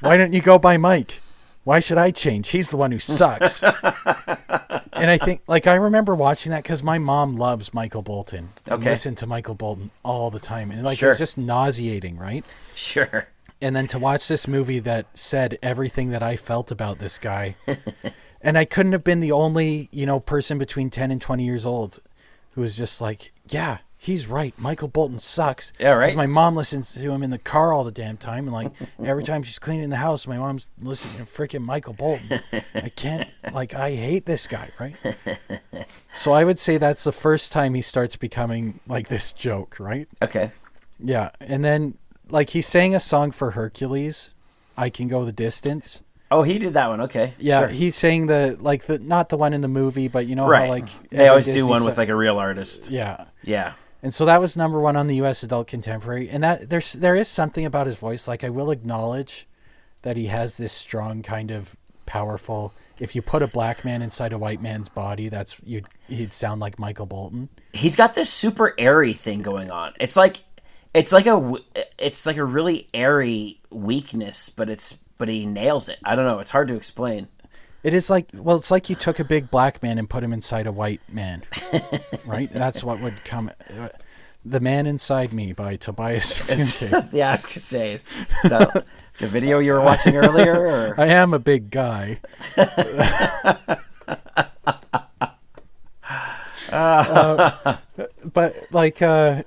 Why 0.00 0.16
don't 0.16 0.32
you 0.34 0.40
go 0.42 0.58
by 0.58 0.76
Mike? 0.76 1.20
Why 1.64 1.80
should 1.80 1.98
I 1.98 2.10
change? 2.12 2.50
He's 2.50 2.70
the 2.70 2.76
one 2.76 2.92
who 2.92 2.98
sucks. 2.98 3.62
and 4.92 5.10
I 5.10 5.18
think 5.18 5.40
like 5.48 5.66
I 5.66 5.74
remember 5.74 6.14
watching 6.14 6.52
that 6.52 6.62
because 6.62 6.82
my 6.82 6.98
mom 6.98 7.36
loves 7.36 7.72
Michael 7.74 8.02
Bolton. 8.02 8.50
Okay. 8.70 8.90
listen 8.90 9.14
to 9.16 9.26
Michael 9.26 9.54
Bolton 9.54 9.90
all 10.04 10.30
the 10.30 10.38
time, 10.38 10.70
and 10.70 10.84
like 10.84 10.98
Sure. 10.98 11.08
was 11.10 11.18
just 11.18 11.38
nauseating, 11.38 12.16
right? 12.18 12.44
sure. 12.74 13.26
and 13.62 13.74
then 13.74 13.86
to 13.88 13.98
watch 13.98 14.28
this 14.28 14.46
movie 14.46 14.78
that 14.80 15.06
said 15.16 15.58
everything 15.62 16.10
that 16.10 16.22
I 16.22 16.36
felt 16.36 16.70
about 16.70 16.98
this 16.98 17.18
guy. 17.18 17.56
and 18.46 18.56
I 18.56 18.64
couldn't 18.64 18.92
have 18.92 19.04
been 19.04 19.20
the 19.20 19.32
only, 19.32 19.88
you 19.92 20.06
know, 20.06 20.20
person 20.20 20.56
between 20.56 20.88
10 20.88 21.10
and 21.10 21.20
20 21.20 21.44
years 21.44 21.66
old 21.66 21.98
who 22.52 22.60
was 22.62 22.76
just 22.76 23.00
like, 23.00 23.32
yeah, 23.48 23.78
he's 23.98 24.28
right. 24.28 24.54
Michael 24.58 24.88
Bolton 24.88 25.18
sucks. 25.18 25.72
Yeah, 25.78 25.90
right. 25.90 26.06
Because 26.06 26.16
my 26.16 26.26
mom 26.26 26.54
listens 26.54 26.92
to 26.92 27.00
him 27.00 27.22
in 27.22 27.30
the 27.30 27.38
car 27.38 27.72
all 27.72 27.84
the 27.84 27.90
damn 27.90 28.16
time. 28.16 28.44
And 28.44 28.52
like 28.52 28.72
every 29.04 29.24
time 29.24 29.42
she's 29.42 29.58
cleaning 29.58 29.90
the 29.90 29.96
house, 29.96 30.26
my 30.26 30.38
mom's 30.38 30.68
listening 30.80 31.26
to 31.26 31.30
freaking 31.30 31.62
Michael 31.62 31.92
Bolton. 31.92 32.40
I 32.74 32.88
can't, 32.88 33.28
like, 33.52 33.74
I 33.74 33.94
hate 33.94 34.26
this 34.26 34.46
guy, 34.46 34.70
right? 34.78 34.96
So 36.16 36.32
I 36.32 36.44
would 36.44 36.58
say 36.58 36.78
that's 36.78 37.04
the 37.04 37.12
first 37.12 37.52
time 37.52 37.74
he 37.74 37.82
starts 37.82 38.16
becoming 38.16 38.80
like 38.86 39.08
this 39.08 39.32
joke, 39.34 39.76
right? 39.78 40.08
Okay. 40.22 40.50
Yeah, 40.98 41.28
and 41.40 41.62
then 41.62 41.98
like 42.30 42.48
he 42.48 42.62
sang 42.62 42.94
a 42.94 43.00
song 43.00 43.32
for 43.32 43.50
Hercules, 43.50 44.34
"I 44.78 44.88
Can 44.88 45.08
Go 45.08 45.26
the 45.26 45.32
Distance," 45.32 46.02
Oh, 46.30 46.42
he 46.42 46.58
did 46.58 46.74
that 46.74 46.88
one. 46.88 47.02
Okay. 47.02 47.34
Yeah, 47.38 47.60
sure. 47.60 47.68
he's 47.68 47.94
saying 47.94 48.26
the 48.26 48.56
like 48.60 48.84
the 48.84 48.98
not 48.98 49.28
the 49.28 49.36
one 49.36 49.52
in 49.52 49.60
the 49.60 49.68
movie, 49.68 50.08
but 50.08 50.26
you 50.26 50.34
know 50.34 50.48
right. 50.48 50.64
how 50.64 50.68
like 50.68 51.10
they 51.10 51.28
always 51.28 51.46
do 51.46 51.66
one 51.66 51.84
with 51.84 51.98
like 51.98 52.08
a 52.08 52.16
real 52.16 52.38
artist. 52.38 52.90
yeah. 52.90 53.26
Yeah. 53.42 53.74
And 54.02 54.12
so 54.12 54.26
that 54.26 54.40
was 54.40 54.56
number 54.56 54.78
one 54.78 54.96
on 54.96 55.06
the 55.06 55.16
U.S. 55.16 55.42
adult 55.42 55.66
contemporary, 55.66 56.28
and 56.28 56.44
that 56.44 56.68
there's 56.68 56.92
there 56.92 57.16
is 57.16 57.28
something 57.28 57.64
about 57.64 57.86
his 57.86 57.96
voice. 57.96 58.28
Like 58.28 58.44
I 58.44 58.50
will 58.50 58.70
acknowledge 58.70 59.46
that 60.02 60.16
he 60.16 60.26
has 60.26 60.56
this 60.56 60.72
strong 60.72 61.22
kind 61.22 61.50
of 61.50 61.76
powerful. 62.06 62.72
If 62.98 63.14
you 63.14 63.22
put 63.22 63.42
a 63.42 63.46
black 63.46 63.84
man 63.84 64.02
inside 64.02 64.32
a 64.32 64.38
white 64.38 64.62
man's 64.62 64.88
body, 64.88 65.28
that's 65.28 65.56
you 65.64 65.82
he'd 66.08 66.32
sound 66.32 66.60
like 66.60 66.78
Michael 66.78 67.06
Bolton. 67.06 67.48
He's 67.72 67.96
got 67.96 68.14
this 68.14 68.30
super 68.30 68.74
airy 68.78 69.12
thing 69.12 69.42
going 69.42 69.70
on. 69.70 69.94
It's 70.00 70.16
like 70.16 70.44
it's 70.94 71.12
like 71.12 71.26
a 71.26 71.54
it's 71.98 72.26
like 72.26 72.36
a 72.36 72.44
really 72.44 72.88
airy 72.94 73.60
weakness, 73.70 74.50
but 74.50 74.70
it's 74.70 74.98
but 75.18 75.28
he 75.28 75.46
nails 75.46 75.88
it. 75.88 75.98
I 76.04 76.16
don't 76.16 76.24
know. 76.24 76.38
It's 76.38 76.50
hard 76.50 76.68
to 76.68 76.74
explain. 76.74 77.28
It 77.82 77.94
is 77.94 78.10
like 78.10 78.28
well, 78.34 78.56
it's 78.56 78.70
like 78.70 78.90
you 78.90 78.96
took 78.96 79.20
a 79.20 79.24
big 79.24 79.50
black 79.50 79.82
man 79.82 79.98
and 79.98 80.10
put 80.10 80.24
him 80.24 80.32
inside 80.32 80.66
a 80.66 80.72
white 80.72 81.00
man, 81.08 81.42
right? 82.26 82.52
That's 82.52 82.82
what 82.82 83.00
would 83.00 83.24
come. 83.24 83.50
The 84.44 84.60
Man 84.60 84.86
Inside 84.86 85.32
Me 85.32 85.52
by 85.52 85.76
Tobias 85.76 86.40
yeah, 87.12 87.30
I 87.30 87.32
was 87.32 87.46
gonna 87.46 87.60
say 87.60 87.92
is 87.92 88.04
that 88.44 88.86
the 89.18 89.26
video 89.26 89.58
you 89.58 89.72
were 89.72 89.80
watching 89.80 90.16
earlier. 90.16 90.54
Or? 90.54 91.00
I 91.00 91.06
am 91.06 91.34
a 91.34 91.38
big 91.38 91.70
guy. 91.70 92.20
Uh, 96.70 97.76
but 98.32 98.66
like, 98.70 99.00
uh, 99.00 99.42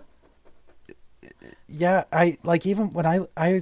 yeah, 1.68 2.04
I 2.12 2.38
like 2.44 2.66
even 2.66 2.92
when 2.92 3.06
I 3.06 3.20
I 3.38 3.62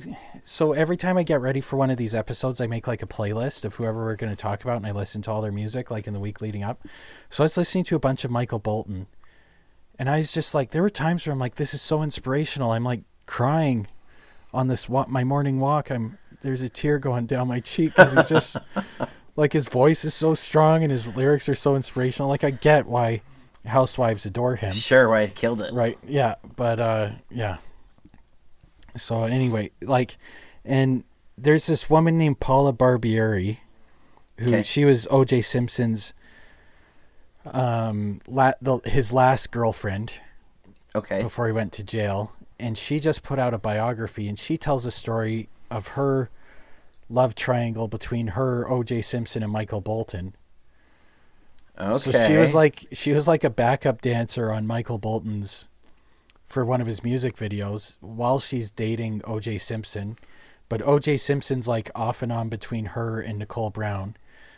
so 0.50 0.72
every 0.72 0.96
time 0.96 1.18
I 1.18 1.24
get 1.24 1.42
ready 1.42 1.60
for 1.60 1.76
one 1.76 1.90
of 1.90 1.98
these 1.98 2.16
episodes, 2.16 2.62
I 2.62 2.68
make 2.68 2.88
like 2.88 3.04
a 3.04 3.06
playlist 3.06 3.66
of 3.66 3.76
whoever 3.76 4.06
we're 4.06 4.16
going 4.16 4.32
to 4.32 4.42
talk 4.42 4.64
about, 4.64 4.78
and 4.78 4.88
I 4.88 4.92
listen 4.92 5.22
to 5.24 5.32
all 5.32 5.42
their 5.42 5.52
music 5.52 5.92
like 5.92 6.08
in 6.08 6.14
the 6.14 6.22
week 6.22 6.40
leading 6.40 6.64
up. 6.64 6.88
So 7.30 7.44
I 7.44 7.46
was 7.46 7.58
listening 7.58 7.84
to 7.84 7.98
a 7.98 8.00
bunch 8.00 8.24
of 8.24 8.32
Michael 8.32 8.58
Bolton, 8.58 9.08
and 10.00 10.10
I 10.10 10.20
was 10.20 10.32
just 10.32 10.56
like, 10.56 10.72
there 10.72 10.82
were 10.82 10.90
times 10.90 11.28
where 11.28 11.34
I'm 11.34 11.40
like, 11.40 11.56
this 11.56 11.74
is 11.74 11.82
so 11.82 12.02
inspirational. 12.02 12.72
I'm 12.72 12.86
like 12.86 13.02
crying 13.26 13.88
on 14.54 14.68
this 14.68 14.88
my 14.88 15.26
morning 15.26 15.60
walk. 15.60 15.92
I'm 15.92 16.18
there's 16.40 16.62
a 16.62 16.70
tear 16.70 16.98
going 16.98 17.26
down 17.26 17.50
my 17.50 17.60
cheek 17.60 17.90
because 17.90 18.14
he's 18.14 18.30
just 18.30 18.56
like 19.36 19.52
his 19.52 19.68
voice 19.68 20.06
is 20.06 20.14
so 20.14 20.34
strong 20.34 20.82
and 20.82 20.94
his 20.94 21.08
lyrics 21.08 21.50
are 21.50 21.56
so 21.56 21.76
inspirational. 21.76 22.30
Like 22.30 22.46
I 22.46 22.52
get 22.52 22.86
why 22.86 23.22
housewives 23.66 24.26
adore 24.26 24.56
him. 24.56 24.72
Sure, 24.72 25.10
why 25.10 25.24
I 25.24 25.28
killed 25.28 25.60
it. 25.60 25.74
Right. 25.74 25.98
Yeah. 26.08 26.36
But 26.56 26.80
uh 26.80 27.10
yeah. 27.30 27.58
So 28.98 29.24
anyway, 29.24 29.72
like 29.82 30.18
and 30.66 31.04
there's 31.38 31.68
this 31.68 31.90
woman 31.90 32.18
named 32.18 32.40
Paula 32.40 32.74
Barbieri 32.74 33.58
who 34.40 34.50
Okay. 34.50 34.64
she 34.64 34.86
was 34.86 35.06
OJ 35.08 35.44
Simpson's 35.44 36.14
um 37.46 38.20
la- 38.28 38.54
the, 38.62 38.78
his 38.86 39.14
last 39.14 39.52
girlfriend 39.52 40.14
Okay. 40.96 41.22
before 41.22 41.46
he 41.48 41.54
went 41.54 41.72
to 41.74 41.84
jail 41.84 42.34
and 42.60 42.78
she 42.78 43.00
just 43.00 43.24
put 43.24 43.38
out 43.40 43.54
a 43.54 43.58
biography 43.58 44.28
and 44.28 44.38
she 44.38 44.58
tells 44.58 44.86
a 44.86 44.92
story 44.92 45.48
of 45.70 45.90
her 45.90 46.30
love 47.10 47.36
triangle 47.36 47.88
between 47.88 48.28
her 48.28 48.66
OJ 48.70 49.04
Simpson 49.04 49.44
and 49.44 49.52
Michael 49.52 49.80
Bolton. 49.80 50.34
Okay. 51.80 51.98
So 52.12 52.28
she 52.28 52.36
was 52.36 52.56
like 52.56 52.88
she 52.92 53.14
was 53.14 53.28
like 53.28 53.44
a 53.44 53.50
backup 53.52 54.02
dancer 54.02 54.52
on 54.52 54.66
Michael 54.66 54.98
Bolton's 54.98 55.68
for 56.48 56.64
one 56.66 56.82
of 56.82 56.88
his 56.88 57.04
music 57.04 57.36
videos 57.36 57.98
while 58.02 58.40
she's 58.40 58.70
dating 58.72 59.22
OJ 59.22 59.60
Simpson. 59.60 60.18
But 60.70 60.82
OJ 60.82 61.20
Simpson's 61.20 61.68
like 61.68 61.90
off 61.96 62.22
and 62.22 62.32
on 62.32 62.50
between 62.50 62.86
her 62.86 63.20
and 63.22 63.40
Nicole 63.40 63.70
Brown. 63.70 64.16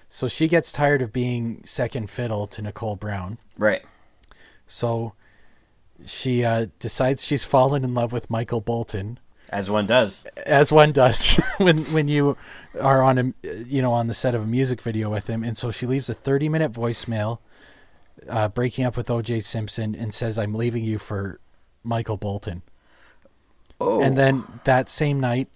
So 0.08 0.28
she 0.28 0.48
gets 0.48 0.72
tired 0.72 1.02
of 1.04 1.14
being 1.14 1.62
second 1.66 2.10
fiddle 2.10 2.48
to 2.48 2.62
Nicole 2.62 2.96
Brown. 2.96 3.38
right. 3.58 3.84
So 4.68 5.14
she 6.06 6.46
uh, 6.46 6.68
decides 6.80 7.26
she's 7.26 7.44
fallen 7.44 7.84
in 7.84 7.94
love 7.94 8.12
with 8.12 8.30
Michael 8.30 8.62
Bolton, 8.62 9.20
As 9.50 9.70
one 9.70 9.86
does. 9.88 10.26
as 10.46 10.72
one 10.72 10.92
does 10.92 11.38
when 11.58 11.84
when 11.86 12.08
you 12.08 12.38
are 12.80 13.02
on 13.02 13.18
a 13.18 13.48
you 13.66 13.82
know 13.82 13.92
on 13.94 14.06
the 14.08 14.14
set 14.14 14.36
of 14.36 14.44
a 14.44 14.48
music 14.48 14.82
video 14.82 15.10
with 15.10 15.28
him. 15.28 15.44
And 15.44 15.58
so 15.58 15.72
she 15.72 15.86
leaves 15.88 16.08
a 16.10 16.14
30 16.14 16.50
minute 16.50 16.72
voicemail, 16.72 17.40
uh, 18.30 18.48
breaking 18.50 18.86
up 18.86 18.96
with 18.96 19.10
O.J. 19.10 19.40
Simpson, 19.42 19.96
and 19.96 20.14
says, 20.14 20.38
"I'm 20.40 20.54
leaving 20.54 20.84
you 20.84 20.98
for 21.00 21.40
Michael 21.84 22.18
Bolton." 22.18 22.62
Oh. 23.82 24.02
And 24.02 24.18
then 24.18 24.44
that 24.66 24.90
same 24.90 25.20
night, 25.20 25.48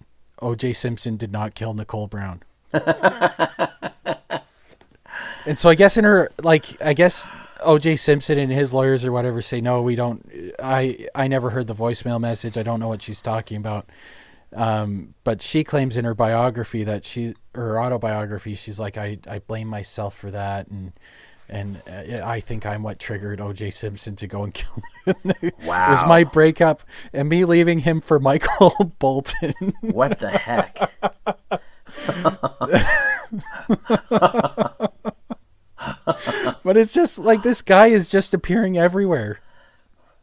O.J. 0.41 0.73
Simpson 0.73 1.17
did 1.17 1.31
not 1.31 1.55
kill 1.55 1.73
Nicole 1.73 2.07
Brown. 2.07 2.41
and 2.73 2.83
so 5.55 5.69
I 5.69 5.75
guess 5.75 5.97
in 5.97 6.05
her 6.05 6.29
like 6.41 6.81
I 6.81 6.93
guess 6.93 7.27
O.J. 7.63 7.97
Simpson 7.97 8.39
and 8.39 8.51
his 8.51 8.73
lawyers 8.73 9.05
or 9.05 9.11
whatever 9.11 9.41
say 9.41 9.61
no, 9.61 9.81
we 9.81 9.95
don't. 9.95 10.29
I 10.61 11.07
I 11.13 11.27
never 11.27 11.49
heard 11.49 11.67
the 11.67 11.75
voicemail 11.75 12.19
message. 12.19 12.57
I 12.57 12.63
don't 12.63 12.79
know 12.79 12.87
what 12.87 13.01
she's 13.01 13.21
talking 13.21 13.57
about. 13.57 13.89
Um, 14.55 15.15
but 15.23 15.41
she 15.41 15.63
claims 15.63 15.97
in 15.97 16.05
her 16.05 16.13
biography 16.13 16.83
that 16.83 17.05
she 17.05 17.33
her 17.55 17.81
autobiography 17.81 18.53
she's 18.55 18.79
like 18.79 18.97
I 18.97 19.17
I 19.27 19.39
blame 19.39 19.67
myself 19.67 20.15
for 20.15 20.31
that 20.31 20.67
and. 20.67 20.93
And 21.53 21.79
uh, 21.87 22.25
I 22.25 22.39
think 22.39 22.65
I'm 22.65 22.81
what 22.81 22.97
triggered 22.97 23.39
O.J. 23.39 23.69
Simpson 23.69 24.15
to 24.15 24.25
go 24.27 24.41
and 24.43 24.51
kill 24.55 24.81
him. 25.05 25.21
wow! 25.65 25.87
It 25.89 25.91
was 25.91 26.05
my 26.07 26.23
breakup 26.23 26.83
and 27.13 27.29
me 27.29 27.45
leaving 27.45 27.77
him 27.79 28.01
for 28.01 28.19
Michael 28.19 28.73
Bolton. 28.99 29.53
What 29.81 30.17
the 30.17 30.31
heck? 30.31 30.79
but 36.63 36.77
it's 36.77 36.93
just 36.93 37.19
like 37.19 37.43
this 37.43 37.61
guy 37.61 37.87
is 37.87 38.09
just 38.09 38.33
appearing 38.33 38.77
everywhere. 38.77 39.39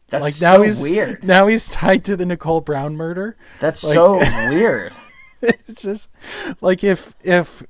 That's 0.08 0.22
Like 0.22 0.34
now 0.42 0.56
so 0.58 0.62
he's 0.62 0.82
weird. 0.82 1.22
Now 1.24 1.46
he's 1.46 1.70
tied 1.70 2.04
to 2.06 2.16
the 2.16 2.26
Nicole 2.26 2.60
Brown 2.60 2.96
murder. 2.96 3.36
That's 3.60 3.84
like- 3.84 3.94
so 3.94 4.18
weird. 4.50 4.92
It's 5.42 5.82
just 5.82 6.08
like 6.60 6.82
if 6.84 7.14
if 7.22 7.62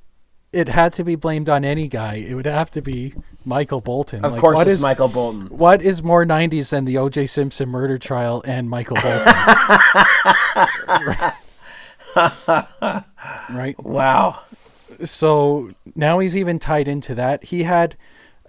it 0.51 0.67
had 0.67 0.93
to 0.93 1.03
be 1.03 1.15
blamed 1.15 1.47
on 1.47 1.63
any 1.63 1.87
guy, 1.87 2.15
it 2.15 2.33
would 2.33 2.45
have 2.47 2.71
to 2.71 2.81
be 2.81 3.13
Michael 3.45 3.81
Bolton. 3.81 4.23
Of 4.23 4.33
Like, 4.33 4.41
course, 4.41 4.55
what 4.57 4.67
it's 4.67 4.77
is- 4.77 4.81
Michael 4.83 5.07
Bolton. 5.07 5.47
What 5.47 5.81
is 5.81 6.03
more 6.03 6.25
'90s 6.25 6.69
than 6.69 6.85
the 6.85 6.97
O.J. 6.97 7.27
Simpson 7.27 7.69
murder 7.69 7.97
trial 7.97 8.43
and 8.45 8.69
Michael 8.69 8.97
Bolton? 9.01 9.33
right. 13.49 13.75
Wow. 13.79 14.41
so 15.03 15.71
now 15.95 16.19
he's 16.19 16.35
even 16.37 16.59
tied 16.59 16.87
into 16.87 17.15
that. 17.15 17.45
He 17.45 17.63
had 17.63 17.95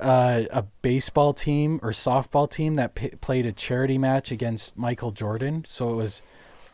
uh, 0.01 0.43
a 0.51 0.63
baseball 0.83 1.33
team 1.33 1.79
or 1.83 1.91
softball 1.91 2.51
team 2.51 2.77
that 2.77 2.95
p- 2.95 3.11
played 3.21 3.47
a 3.47 3.53
charity 3.53 3.99
match 3.99 4.31
against 4.33 4.77
Michael 4.77 5.13
Jordan. 5.13 5.65
So 5.67 5.93
it 5.93 5.97
was 5.97 6.23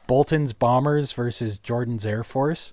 Bolton's 0.06 0.52
Bombers 0.52 1.12
versus 1.12 1.58
Jordan's 1.58 2.06
Air 2.06 2.24
Force, 2.24 2.72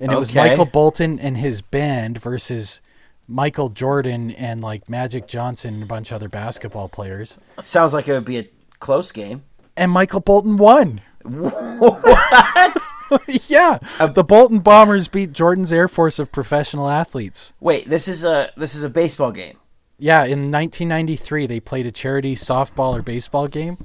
and 0.00 0.10
it 0.12 0.18
was 0.18 0.34
Michael 0.34 0.64
Bolton 0.64 1.18
and 1.20 1.36
his 1.36 1.62
band 1.62 2.18
versus 2.18 2.80
Michael 3.28 3.68
Jordan 3.68 4.30
and 4.32 4.62
like 4.62 4.88
Magic 4.88 5.26
Johnson 5.26 5.74
and 5.74 5.82
a 5.82 5.86
bunch 5.86 6.10
of 6.10 6.16
other 6.16 6.28
basketball 6.30 6.88
players. 6.88 7.38
Sounds 7.60 7.92
like 7.92 8.08
it 8.08 8.12
would 8.12 8.24
be 8.24 8.38
a 8.38 8.48
close 8.80 9.12
game. 9.12 9.44
And 9.76 9.92
Michael 9.92 10.20
Bolton 10.20 10.56
won. 10.56 11.02
What? 11.22 12.82
yeah, 13.48 13.78
the 14.14 14.24
Bolton 14.24 14.60
Bombers 14.60 15.08
beat 15.08 15.32
Jordan's 15.32 15.72
Air 15.72 15.88
Force 15.88 16.18
of 16.18 16.32
professional 16.32 16.88
athletes. 16.88 17.52
Wait, 17.60 17.88
this 17.88 18.08
is 18.08 18.24
a 18.24 18.50
this 18.56 18.74
is 18.74 18.82
a 18.82 18.90
baseball 18.90 19.30
game. 19.30 19.58
Yeah, 19.98 20.22
in 20.22 20.50
1993, 20.50 21.46
they 21.46 21.60
played 21.60 21.86
a 21.86 21.90
charity 21.90 22.34
softball 22.34 22.96
or 22.96 23.02
baseball 23.02 23.48
game. 23.48 23.84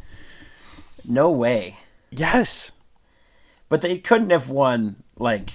No 1.04 1.30
way. 1.32 1.80
Yes. 2.12 2.72
But 3.68 3.82
they 3.82 3.98
couldn't 3.98 4.30
have 4.30 4.50
won. 4.50 5.04
Like 5.18 5.50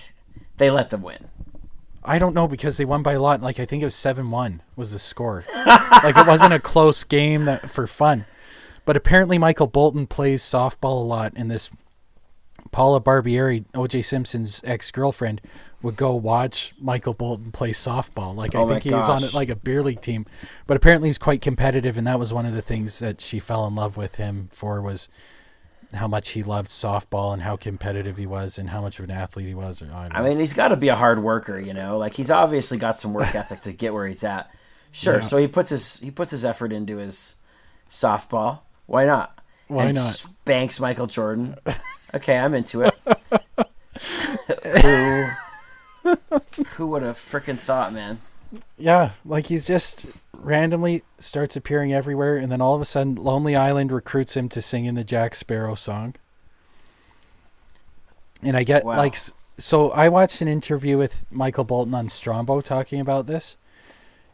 they 0.59 0.70
let 0.70 0.90
them 0.90 1.03
win. 1.03 1.29
I 2.09 2.18
don't 2.18 2.35
know 2.35 2.49
because 2.49 2.79
they 2.79 2.87
won 2.87 3.03
by 3.03 3.12
a 3.12 3.21
lot. 3.21 3.42
Like, 3.42 3.61
I 3.61 3.66
think 3.66 3.83
it 3.83 3.85
was 3.85 3.94
7 3.94 4.31
1 4.31 4.62
was 4.77 4.92
the 4.92 4.99
score. 4.99 5.44
like, 5.55 6.16
it 6.16 6.27
wasn't 6.27 6.55
a 6.55 6.59
close 6.59 7.05
game 7.05 7.44
that, 7.44 7.71
for 7.71 7.87
fun. 7.87 8.25
But 8.87 8.97
apparently, 8.97 9.37
Michael 9.37 9.66
Bolton 9.66 10.07
plays 10.07 10.42
softball 10.42 11.03
a 11.03 11.05
lot, 11.05 11.35
and 11.37 11.51
this 11.51 11.71
Paula 12.73 13.03
Barbieri, 13.03 13.66
OJ 13.75 14.03
Simpson's 14.05 14.62
ex 14.64 14.90
girlfriend, 14.90 15.42
would 15.83 15.97
go 15.97 16.14
watch 16.14 16.73
Michael 16.81 17.12
Bolton 17.12 17.53
play 17.53 17.73
softball. 17.73 18.35
Like, 18.35 18.55
I 18.55 18.61
Oh 18.61 18.66
my 18.66 18.75
think 18.75 18.85
he 18.85 18.94
was 18.94 19.11
on 19.11 19.23
like 19.35 19.51
a 19.51 19.57
beer 19.57 19.83
league 19.83 20.01
team. 20.01 20.25
But 20.66 20.79
apparently, 20.79 21.11
he's 21.11 21.18
quite 21.18 21.42
competitive, 21.42 21.99
and 21.99 22.07
that 22.07 22.18
was 22.18 22.33
one 22.33 22.47
of 22.47 22.55
the 22.55 22.62
things 22.62 23.01
that 23.01 23.21
she 23.21 23.38
fell 23.38 23.66
in 23.66 23.75
love 23.75 23.99
with 23.99 24.14
him 24.14 24.49
for 24.51 24.81
was 24.81 25.11
how 25.94 26.07
much 26.07 26.31
he 26.31 26.42
loved 26.42 26.70
softball 26.70 27.33
and 27.33 27.42
how 27.42 27.57
competitive 27.57 28.16
he 28.16 28.27
was 28.27 28.59
and 28.59 28.68
how 28.68 28.81
much 28.81 28.98
of 28.98 29.05
an 29.05 29.11
athlete 29.11 29.46
he 29.46 29.55
was. 29.55 29.83
I, 29.83 30.09
I 30.11 30.22
mean, 30.22 30.38
he's 30.38 30.53
got 30.53 30.68
to 30.68 30.77
be 30.77 30.88
a 30.88 30.94
hard 30.94 31.22
worker, 31.22 31.59
you 31.59 31.72
know. 31.72 31.98
Like 31.98 32.14
he's 32.14 32.31
obviously 32.31 32.79
got 32.79 33.01
some 33.01 33.14
work 33.14 33.35
ethic 33.35 33.62
to 33.62 33.72
get 33.72 33.94
where 33.94 34.07
he's 34.07 34.24
at. 34.24 34.51
Sure. 34.92 35.16
Yeah. 35.16 35.20
So 35.20 35.38
he 35.38 35.48
puts 35.48 35.70
his 35.70 35.98
he 36.01 36.11
puts 36.11 36.31
his 36.31 36.44
effort 36.44 36.72
into 36.72 36.98
his 36.98 37.37
softball. 37.90 38.61
Why 38.87 39.07
not? 39.07 39.40
Why 39.68 39.87
and 39.87 39.94
not? 39.94 40.14
Spanks 40.14 40.81
Michael 40.81 41.07
Jordan. 41.07 41.57
Okay, 42.14 42.38
I'm 42.38 42.55
into 42.55 42.83
it. 42.83 42.94
who 46.03 46.16
who 46.77 46.87
would 46.87 47.03
have 47.03 47.18
freaking 47.18 47.59
thought, 47.59 47.92
man? 47.92 48.18
Yeah, 48.76 49.11
like 49.24 49.46
he's 49.46 49.66
just 49.66 50.06
randomly 50.38 51.02
starts 51.18 51.56
appearing 51.56 51.92
everywhere, 51.92 52.37
and 52.37 52.50
then 52.50 52.61
all 52.61 52.74
of 52.74 52.80
a 52.80 52.84
sudden, 52.84 53.16
Lonely 53.16 53.56
Island 53.56 53.92
recruits 53.92 54.37
him 54.37 54.48
to 54.50 54.62
sing 54.62 54.84
in 54.84 54.94
the 54.94 55.04
Jack 55.04 55.34
Sparrow 55.34 55.74
song. 55.74 56.14
And 58.42 58.56
I 58.56 58.62
get 58.62 58.84
Wow. 58.84 58.96
like, 58.96 59.16
so 59.58 59.90
I 59.90 60.08
watched 60.08 60.40
an 60.40 60.48
interview 60.48 60.96
with 60.96 61.24
Michael 61.30 61.64
Bolton 61.64 61.94
on 61.94 62.06
Strombo 62.06 62.62
talking 62.62 63.00
about 63.00 63.26
this, 63.26 63.56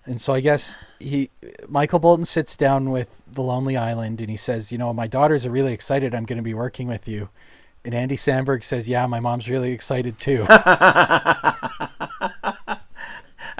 and 0.07 0.21
so 0.21 0.35
I 0.35 0.41
guess 0.41 0.77
he, 1.01 1.31
Michael 1.67 1.99
Bolton 1.99 2.27
sits 2.27 2.57
down 2.57 2.91
with 2.91 3.21
the 3.27 3.43
Lonely 3.43 3.77
Island, 3.77 4.21
and 4.21 4.31
he 4.31 4.37
says, 4.37 4.71
you 4.71 4.79
know, 4.79 4.93
my 4.93 5.07
daughters 5.07 5.47
are 5.47 5.51
really 5.51 5.73
excited. 5.73 6.15
I'm 6.15 6.27
going 6.27 6.37
to 6.37 6.43
be 6.43 6.55
working 6.55 6.87
with 6.87 7.09
you. 7.09 7.31
And 7.87 7.95
Andy 7.95 8.17
Samberg 8.17 8.65
says, 8.65 8.89
yeah, 8.89 9.07
my 9.07 9.21
mom's 9.21 9.49
really 9.49 9.73
excited 9.73 10.19
too. 10.19 10.47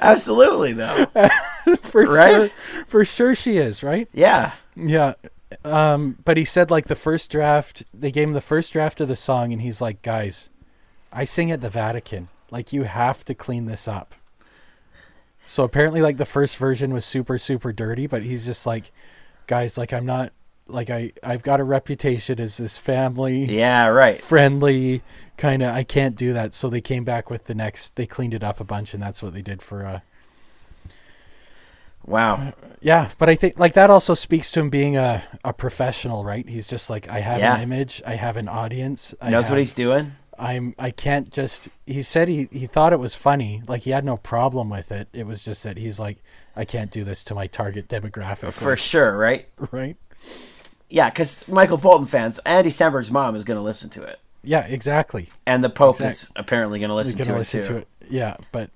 Absolutely, 0.05 0.73
though. 0.73 1.05
for 1.81 2.03
Right? 2.03 2.51
sure, 2.51 2.85
for 2.87 3.05
sure 3.05 3.35
she 3.35 3.57
is, 3.57 3.83
right? 3.83 4.07
Yeah. 4.13 4.51
Yeah. 4.75 5.13
Um, 5.63 6.17
but 6.25 6.37
he 6.37 6.43
said 6.45 6.69
like 6.71 6.87
the 6.87 6.95
first 6.95 7.31
draft, 7.31 7.83
they 7.93 8.11
gave 8.11 8.27
him 8.27 8.33
the 8.33 8.41
first 8.41 8.73
draft 8.73 8.99
of 9.01 9.07
the 9.07 9.15
song, 9.15 9.53
and 9.53 9.61
he's 9.61 9.81
like, 9.81 10.01
guys, 10.01 10.49
I 11.13 11.23
sing 11.23 11.51
at 11.51 11.61
the 11.61 11.69
Vatican. 11.69 12.27
Like, 12.51 12.71
you 12.73 12.83
have 12.83 13.23
to 13.25 13.33
clean 13.33 13.65
this 13.65 13.87
up. 13.87 14.13
So 15.45 15.63
apparently, 15.63 16.01
like, 16.01 16.17
the 16.17 16.25
first 16.25 16.57
version 16.57 16.93
was 16.93 17.05
super, 17.05 17.37
super 17.37 17.71
dirty, 17.73 18.07
but 18.07 18.23
he's 18.23 18.45
just 18.45 18.65
like, 18.65 18.91
guys, 19.47 19.77
like, 19.77 19.93
I'm 19.93 20.05
not, 20.05 20.31
like, 20.67 20.89
I, 20.89 21.11
I've 21.23 21.43
got 21.43 21.59
a 21.59 21.63
reputation 21.63 22.39
as 22.39 22.57
this 22.57 22.77
family 22.77 23.45
Yeah. 23.45 23.87
Right. 23.87 24.19
friendly 24.21 25.01
kind 25.37 25.61
of, 25.63 25.75
I 25.75 25.83
can't 25.83 26.15
do 26.15 26.33
that. 26.33 26.53
So 26.53 26.69
they 26.69 26.81
came 26.81 27.03
back 27.03 27.29
with 27.29 27.45
the 27.45 27.55
next, 27.55 27.95
they 27.95 28.05
cleaned 28.07 28.33
it 28.33 28.43
up 28.43 28.59
a 28.59 28.63
bunch, 28.63 28.93
and 28.93 29.01
that's 29.03 29.21
what 29.21 29.33
they 29.33 29.41
did 29.41 29.61
for, 29.61 29.85
uh, 29.85 29.99
Wow. 32.05 32.53
Yeah, 32.81 33.09
but 33.17 33.29
I 33.29 33.35
think 33.35 33.57
like 33.57 33.73
that 33.73 33.89
also 33.89 34.13
speaks 34.13 34.51
to 34.51 34.59
him 34.59 34.69
being 34.69 34.95
a, 34.95 35.23
a 35.43 35.53
professional, 35.53 36.23
right? 36.23 36.47
He's 36.47 36.67
just 36.67 36.89
like 36.89 37.09
I 37.09 37.19
have 37.19 37.39
Yeah. 37.39 37.55
an 37.55 37.61
image, 37.63 38.01
I 38.05 38.13
have 38.15 38.37
an 38.37 38.47
audience. 38.47 39.15
I 39.19 39.31
Knows 39.31 39.45
have, 39.45 39.51
what 39.53 39.57
he's 39.59 39.73
doing. 39.73 40.11
I'm 40.37 40.75
I 40.77 40.91
can't 40.91 41.31
just 41.31 41.69
he 41.87 42.01
said 42.03 42.27
he 42.27 42.47
he 42.51 42.67
thought 42.67 42.93
it 42.93 42.99
was 42.99 43.15
funny, 43.15 43.63
like 43.67 43.81
he 43.83 43.89
had 43.89 44.05
no 44.05 44.17
problem 44.17 44.69
with 44.69 44.91
it. 44.91 45.07
It 45.13 45.25
was 45.25 45.43
just 45.43 45.63
that 45.63 45.77
he's 45.77 45.99
like 45.99 46.17
I 46.55 46.63
can't 46.63 46.91
do 46.91 47.03
this 47.03 47.23
to 47.25 47.33
my 47.35 47.47
target 47.47 47.87
demographic. 47.87 48.51
For 48.53 48.71
like, 48.71 48.77
sure, 48.79 49.17
right? 49.17 49.47
right? 49.71 49.97
Yeah, 50.89 51.09
because 51.09 51.47
Michael 51.47 51.77
Bolton 51.77 52.07
fans, 52.07 52.39
Andy 52.45 52.69
Samberg's 52.69 53.11
mom 53.11 53.35
is 53.35 53.43
going 53.43 53.57
to 53.57 53.63
listen 53.63 53.89
to 53.91 54.03
it, 54.03 54.19
Yeah, 54.43 54.65
exactly. 54.67 55.29
and 55.45 55.63
the 55.63 55.69
Pope 55.69 55.95
Exact- 55.95 56.11
is 56.13 56.31
apparently 56.35 56.79
going 56.79 56.89
to 56.89 56.95
listen, 56.95 57.17
You're 57.17 57.25
to, 57.25 57.31
gonna 57.31 57.41
it 57.41 57.45
too. 57.47 57.63
to 57.63 57.75
it. 57.77 57.87
Yeah, 58.09 58.37
but 58.51 58.69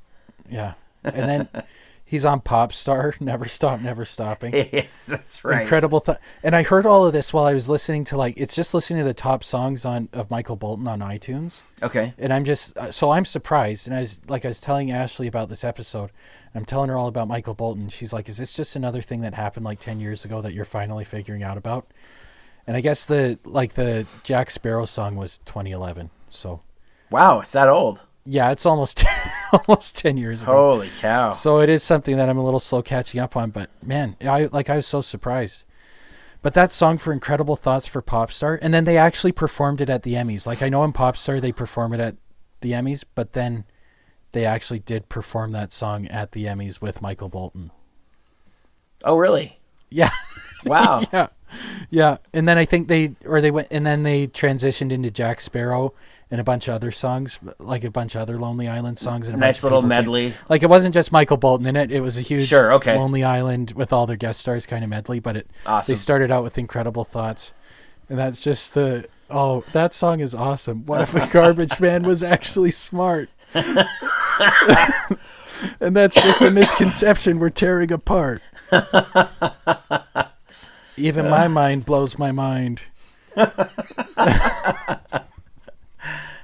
yeah. 0.50 0.74
And 1.04 1.30
then 1.30 1.48
he's 2.10 2.26
on 2.26 2.42
Popstar, 2.42 3.20
Never 3.22 3.46
Stop, 3.48 3.80
Never 3.82 4.04
Stopping. 4.04 4.54
yes, 4.74 5.06
that's 5.06 5.46
right. 5.46 5.62
incredible 5.62 6.02
th- 6.02 6.18
and 6.44 6.56
i 6.56 6.64
heard 6.64 6.86
all 6.86 7.06
of 7.06 7.14
this 7.14 7.32
while 7.32 7.46
i 7.46 7.54
was 7.54 7.70
listening 7.70 8.04
to 8.06 8.18
like 8.18 8.34
it's 8.38 8.56
just 8.56 8.74
listening 8.74 9.00
to 9.00 9.06
the 9.06 9.14
top 9.14 9.44
songs 9.44 9.86
on 9.86 10.10
of 10.14 10.30
michael 10.32 10.56
bolton 10.56 10.88
on 10.88 11.00
itunes 11.00 11.62
Okay. 11.84 12.14
and 12.18 12.34
i'm 12.34 12.44
just 12.44 12.76
uh, 12.78 12.92
so 12.92 13.12
i'm 13.12 13.26
surprised 13.26 13.88
and 13.88 13.96
i 13.96 14.02
was 14.02 14.20
like 14.28 14.44
i 14.46 14.48
was 14.48 14.60
telling 14.60 14.92
ashley 14.92 15.28
about 15.28 15.48
this 15.50 15.64
episode 15.64 16.12
i'm 16.56 16.66
telling 16.66 16.90
her 16.90 16.98
all 16.98 17.08
about 17.08 17.28
michael 17.28 17.54
bolton 17.54 17.88
she's 17.90 18.12
like 18.12 18.28
is 18.28 18.38
this 18.38 18.54
just 18.54 18.76
another 18.76 19.02
thing 19.02 19.22
that 19.22 19.34
happened 19.34 19.66
like 19.66 19.80
10 19.80 20.00
years 20.00 20.26
ago 20.26 20.42
that 20.42 20.54
you're 20.54 20.66
finally 20.66 21.04
figuring 21.04 21.44
out 21.44 21.58
about 21.58 21.88
and 22.68 22.76
i 22.76 22.82
guess 22.82 23.06
the 23.06 23.38
like 23.46 23.74
the 23.74 24.06
jack 24.24 24.50
sparrow 24.50 24.86
song 24.86 25.16
was 25.16 25.38
2011 25.40 26.10
so 26.30 26.62
Wow, 27.12 27.40
it's 27.40 27.54
that 27.54 27.68
old. 27.70 28.04
Yeah 28.30 28.52
it's 28.52 28.66
almost 28.66 29.04
almost 29.68 29.98
10 29.98 30.18
years 30.18 30.44
ago 30.44 30.52
Holy 30.52 30.90
cow. 31.00 31.32
so 31.32 31.60
it 31.60 31.70
is 31.70 31.82
something 31.82 32.16
that 32.18 32.30
I'm 32.30 32.38
a 32.38 32.44
little 32.44 32.60
slow 32.60 32.82
catching 32.82 33.20
up 33.20 33.36
on, 33.36 33.50
but 33.50 33.70
man, 33.84 34.16
I 34.22 34.46
like 34.46 34.70
I 34.70 34.76
was 34.76 34.86
so 34.88 35.02
surprised. 35.02 35.64
But 36.42 36.54
that 36.54 36.72
song 36.72 36.98
for 36.98 37.12
Incredible 37.12 37.56
Thoughts 37.58 37.86
for 37.88 38.02
Popstar, 38.02 38.58
and 38.62 38.74
then 38.74 38.86
they 38.86 38.98
actually 38.98 39.34
performed 39.34 39.82
it 39.82 39.90
at 39.90 40.04
the 40.04 40.14
Emmys. 40.14 40.46
Like 40.48 40.62
I 40.62 40.70
know 40.70 40.84
in 40.84 40.94
Popstar 40.94 41.42
they 41.42 41.52
perform 41.52 41.92
it 41.94 42.00
at 42.00 42.16
the 42.62 42.72
Emmys, 42.72 43.04
but 43.16 43.34
then 43.34 43.66
they 44.32 44.46
actually 44.46 44.80
did 44.80 45.10
perform 45.10 45.52
that 45.52 45.74
song 45.74 46.08
at 46.08 46.32
the 46.32 46.46
Emmys 46.46 46.80
with 46.82 47.02
Michael 47.02 47.30
Bolton. 47.30 47.72
oh, 49.04 49.18
really? 49.18 49.60
Yeah. 49.90 50.12
Wow. 50.66 51.04
yeah. 51.14 51.28
Yeah. 51.90 52.18
And 52.34 52.46
then 52.46 52.58
I 52.58 52.66
think 52.66 52.90
they 52.90 53.16
or 53.26 53.40
they 53.40 53.50
went 53.50 53.70
and 53.72 53.86
then 53.88 54.04
they 54.04 54.28
transitioned 54.28 54.92
into 54.92 55.10
Jack 55.10 55.40
Sparrow 55.40 55.94
and 56.32 56.40
a 56.40 56.44
bunch 56.44 56.68
of 56.68 56.76
other 56.76 56.92
songs, 56.92 57.40
like 57.58 57.84
a 57.84 57.90
bunch 57.90 58.14
of 58.16 58.22
other 58.22 58.38
Lonely 58.38 58.68
Island 58.68 59.00
songs 59.00 59.28
and 59.28 59.36
a 59.36 59.40
nice 59.40 59.64
little 59.64 59.82
came- 59.82 59.90
medley. 59.90 60.34
Like 60.48 60.62
it 60.64 60.70
wasn't 60.70 60.94
just 60.94 61.12
Michael 61.12 61.38
Bolton 61.38 61.66
in 61.66 61.76
it; 61.76 61.92
it 61.92 62.02
was 62.02 62.18
a 62.18 62.22
huge 62.22 62.48
Sure, 62.48 62.74
okay. 62.74 62.96
Lonely 62.98 63.24
Island 63.24 63.72
with 63.76 63.92
all 63.92 64.06
their 64.06 64.16
guest 64.18 64.40
stars 64.42 64.66
kind 64.66 64.84
of 64.84 64.90
medley. 64.90 65.20
But 65.20 65.38
it 65.38 65.48
Awesome. 65.66 65.92
they 65.92 65.96
started 65.96 66.32
out 66.32 66.44
with 66.44 66.58
Incredible 66.58 67.04
Thoughts, 67.04 67.54
and 68.10 68.20
that's 68.20 68.44
just 68.44 68.74
the 68.76 69.08
oh 69.30 69.64
that 69.74 69.94
song 69.94 70.20
is 70.20 70.36
awesome. 70.36 70.86
What 70.86 71.02
if 71.02 71.16
a 71.16 71.28
garbage 71.32 71.80
man 71.80 72.04
was 72.04 72.24
actually 72.24 72.72
smart? 72.72 73.30
and 73.56 73.88
that's 75.96 76.16
just 76.16 76.42
a 76.42 76.52
misconception 76.52 77.40
we're 77.40 77.50
tearing 77.50 77.92
apart. 77.92 78.42
Even 80.98 81.30
my 81.30 81.48
mind 81.48 81.86
blows 81.86 82.20
my 82.20 82.32
mind. 82.32 82.82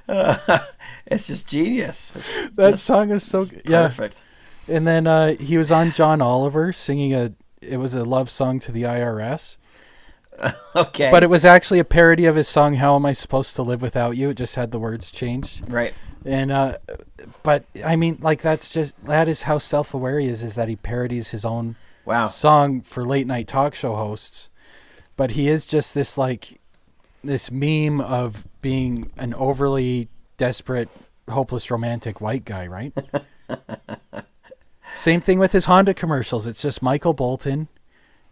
It's 1.08 1.28
just 1.28 1.48
genius. 1.48 2.16
That 2.54 2.78
song 2.80 3.10
is 3.10 3.22
so 3.22 3.44
good. 3.44 3.62
Yeah. 3.64 3.86
Perfect. 3.86 4.20
And 4.66 4.84
then 4.86 5.06
uh, 5.06 5.36
he 5.36 5.56
was 5.56 5.70
on 5.70 5.92
John 5.92 6.20
Oliver 6.20 6.72
singing 6.72 7.14
a. 7.14 7.32
It 7.62 7.76
was 7.76 7.94
a 7.94 8.04
love 8.04 8.28
song 8.28 8.58
to 8.60 8.72
the 8.72 8.82
IRS, 8.82 9.56
Okay. 10.76 11.10
but 11.10 11.22
it 11.22 11.30
was 11.30 11.44
actually 11.44 11.78
a 11.78 11.84
parody 11.84 12.26
of 12.26 12.34
his 12.36 12.48
song 12.48 12.74
"How 12.74 12.96
Am 12.96 13.06
I 13.06 13.12
Supposed 13.12 13.54
to 13.56 13.62
Live 13.62 13.82
Without 13.82 14.16
You." 14.16 14.30
It 14.30 14.36
just 14.36 14.56
had 14.56 14.72
the 14.72 14.78
words 14.80 15.10
changed. 15.12 15.70
right. 15.70 15.94
And 16.24 16.50
uh, 16.50 16.78
but 17.44 17.64
I 17.84 17.94
mean, 17.94 18.18
like 18.20 18.42
that's 18.42 18.72
just 18.72 18.94
that 19.06 19.28
is 19.28 19.42
how 19.42 19.58
self-aware 19.58 20.18
he 20.18 20.26
is. 20.28 20.42
Is 20.42 20.56
that 20.56 20.68
he 20.68 20.74
parodies 20.76 21.28
his 21.30 21.44
own 21.44 21.76
Wow. 22.04 22.26
song 22.26 22.80
for 22.82 23.04
late 23.06 23.26
night 23.28 23.46
talk 23.46 23.74
show 23.76 23.94
hosts, 23.94 24.50
but 25.16 25.32
he 25.32 25.48
is 25.48 25.66
just 25.66 25.94
this 25.94 26.18
like 26.18 26.60
this 27.26 27.50
meme 27.50 28.00
of 28.00 28.46
being 28.62 29.10
an 29.16 29.34
overly 29.34 30.08
desperate, 30.36 30.88
hopeless 31.28 31.70
romantic 31.70 32.20
white 32.20 32.44
guy, 32.44 32.66
right? 32.66 32.92
Same 34.94 35.20
thing 35.20 35.38
with 35.38 35.52
his 35.52 35.66
Honda 35.66 35.92
commercials. 35.94 36.46
It's 36.46 36.62
just 36.62 36.82
Michael 36.82 37.12
Bolton, 37.12 37.68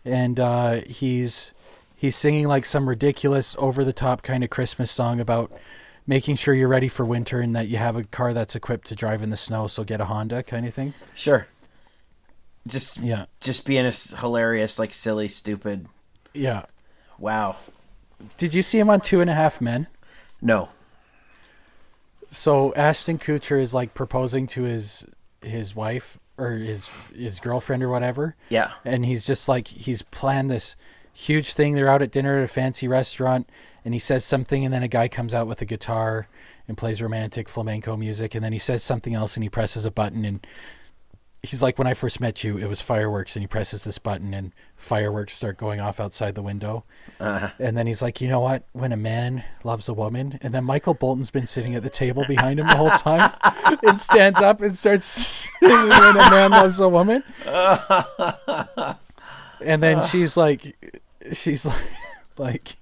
and 0.04 0.40
uh, 0.40 0.80
he's 0.86 1.52
he's 1.96 2.16
singing 2.16 2.48
like 2.48 2.64
some 2.64 2.88
ridiculous, 2.88 3.54
over 3.58 3.84
the 3.84 3.92
top 3.92 4.22
kind 4.22 4.42
of 4.42 4.50
Christmas 4.50 4.90
song 4.90 5.20
about 5.20 5.52
making 6.06 6.36
sure 6.36 6.54
you're 6.54 6.68
ready 6.68 6.88
for 6.88 7.04
winter 7.04 7.40
and 7.40 7.54
that 7.56 7.68
you 7.68 7.76
have 7.78 7.96
a 7.96 8.04
car 8.04 8.32
that's 8.34 8.54
equipped 8.54 8.86
to 8.88 8.94
drive 8.94 9.22
in 9.22 9.30
the 9.30 9.36
snow. 9.36 9.66
So 9.66 9.84
get 9.84 10.00
a 10.00 10.04
Honda, 10.06 10.42
kind 10.42 10.66
of 10.66 10.74
thing. 10.74 10.94
Sure. 11.14 11.46
Just 12.66 12.98
Yeah, 12.98 13.26
just 13.40 13.66
being 13.66 13.84
a 13.86 13.90
hilarious, 13.92 14.78
like 14.78 14.92
silly, 14.94 15.28
stupid. 15.28 15.86
yeah. 16.32 16.64
Wow. 17.18 17.56
Did 18.38 18.54
you 18.54 18.62
see 18.62 18.78
him 18.78 18.90
on 18.90 19.00
Two 19.00 19.20
and 19.20 19.30
a 19.30 19.34
Half 19.34 19.60
Men? 19.60 19.86
No. 20.40 20.68
So 22.26 22.74
Ashton 22.74 23.18
Kutcher 23.18 23.60
is 23.60 23.74
like 23.74 23.94
proposing 23.94 24.46
to 24.48 24.62
his 24.62 25.04
his 25.42 25.76
wife 25.76 26.18
or 26.38 26.50
his 26.52 26.88
his 27.14 27.38
girlfriend 27.38 27.82
or 27.82 27.88
whatever, 27.88 28.34
Yeah. 28.48 28.72
and 28.84 29.04
he's 29.04 29.26
just 29.26 29.48
like 29.48 29.68
he's 29.68 30.02
planned 30.02 30.50
this 30.50 30.74
huge 31.12 31.52
thing. 31.52 31.74
They're 31.74 31.88
out 31.88 32.02
at 32.02 32.10
dinner 32.10 32.38
at 32.38 32.44
a 32.44 32.48
fancy 32.48 32.88
restaurant, 32.88 33.48
and 33.84 33.94
he 33.94 34.00
says 34.00 34.24
something, 34.24 34.64
and 34.64 34.72
then 34.74 34.82
a 34.82 34.88
guy 34.88 35.06
comes 35.06 35.32
out 35.34 35.46
with 35.46 35.60
a 35.62 35.64
guitar 35.64 36.26
and 36.66 36.76
plays 36.76 37.00
romantic 37.02 37.48
flamenco 37.48 37.96
music, 37.96 38.34
and 38.34 38.44
then 38.44 38.52
he 38.52 38.58
says 38.58 38.82
something 38.82 39.14
else, 39.14 39.36
and 39.36 39.44
he 39.44 39.48
presses 39.50 39.84
a 39.84 39.90
button, 39.92 40.24
and 40.24 40.44
he's 41.44 41.62
like, 41.62 41.78
"When 41.78 41.86
I 41.86 41.94
first 41.94 42.20
met 42.20 42.42
you, 42.42 42.56
it 42.58 42.68
was 42.68 42.80
fireworks," 42.80 43.36
and 43.36 43.42
he 43.42 43.46
presses 43.46 43.84
this 43.84 43.98
button, 43.98 44.34
and 44.34 44.52
fireworks 44.76 45.34
start 45.34 45.56
going 45.56 45.80
off 45.80 46.00
outside 46.00 46.34
the 46.34 46.42
window. 46.42 46.84
Uh, 47.20 47.50
And 47.58 47.76
then 47.76 47.86
he's 47.86 48.02
like, 48.02 48.20
you 48.20 48.28
know 48.28 48.40
what? 48.40 48.64
When 48.72 48.92
a 48.92 48.96
man 48.96 49.44
loves 49.62 49.88
a 49.88 49.94
woman, 49.94 50.38
and 50.42 50.52
then 50.54 50.64
Michael 50.64 50.94
Bolton's 50.94 51.30
been 51.30 51.46
sitting 51.46 51.74
at 51.74 51.82
the 51.82 51.90
table 51.90 52.24
behind 52.26 52.58
him 52.60 52.66
the 52.66 52.76
whole 52.76 52.90
time, 52.90 53.32
and 53.82 53.98
stands 54.00 54.40
up 54.40 54.60
and 54.60 54.74
starts 54.74 55.04
singing 55.04 55.88
"When 55.88 56.16
a 56.16 56.30
Man 56.30 56.50
Loves 56.50 56.80
a 56.80 56.88
Woman." 56.88 57.22
And 59.60 59.82
then 59.82 60.02
she's 60.02 60.36
like, 60.36 60.76
she's 61.32 61.64
like, 61.64 61.76
like, 62.36 62.76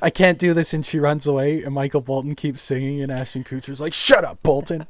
I 0.00 0.10
can't 0.10 0.38
do 0.38 0.54
this, 0.54 0.72
and 0.74 0.86
she 0.86 1.00
runs 1.00 1.26
away. 1.26 1.62
And 1.64 1.74
Michael 1.74 2.02
Bolton 2.02 2.36
keeps 2.36 2.62
singing, 2.62 3.02
and 3.02 3.10
Ashton 3.10 3.42
Kutcher's 3.42 3.80
like, 3.80 3.94
"Shut 3.94 4.24
up, 4.24 4.40
Bolton." 4.42 4.86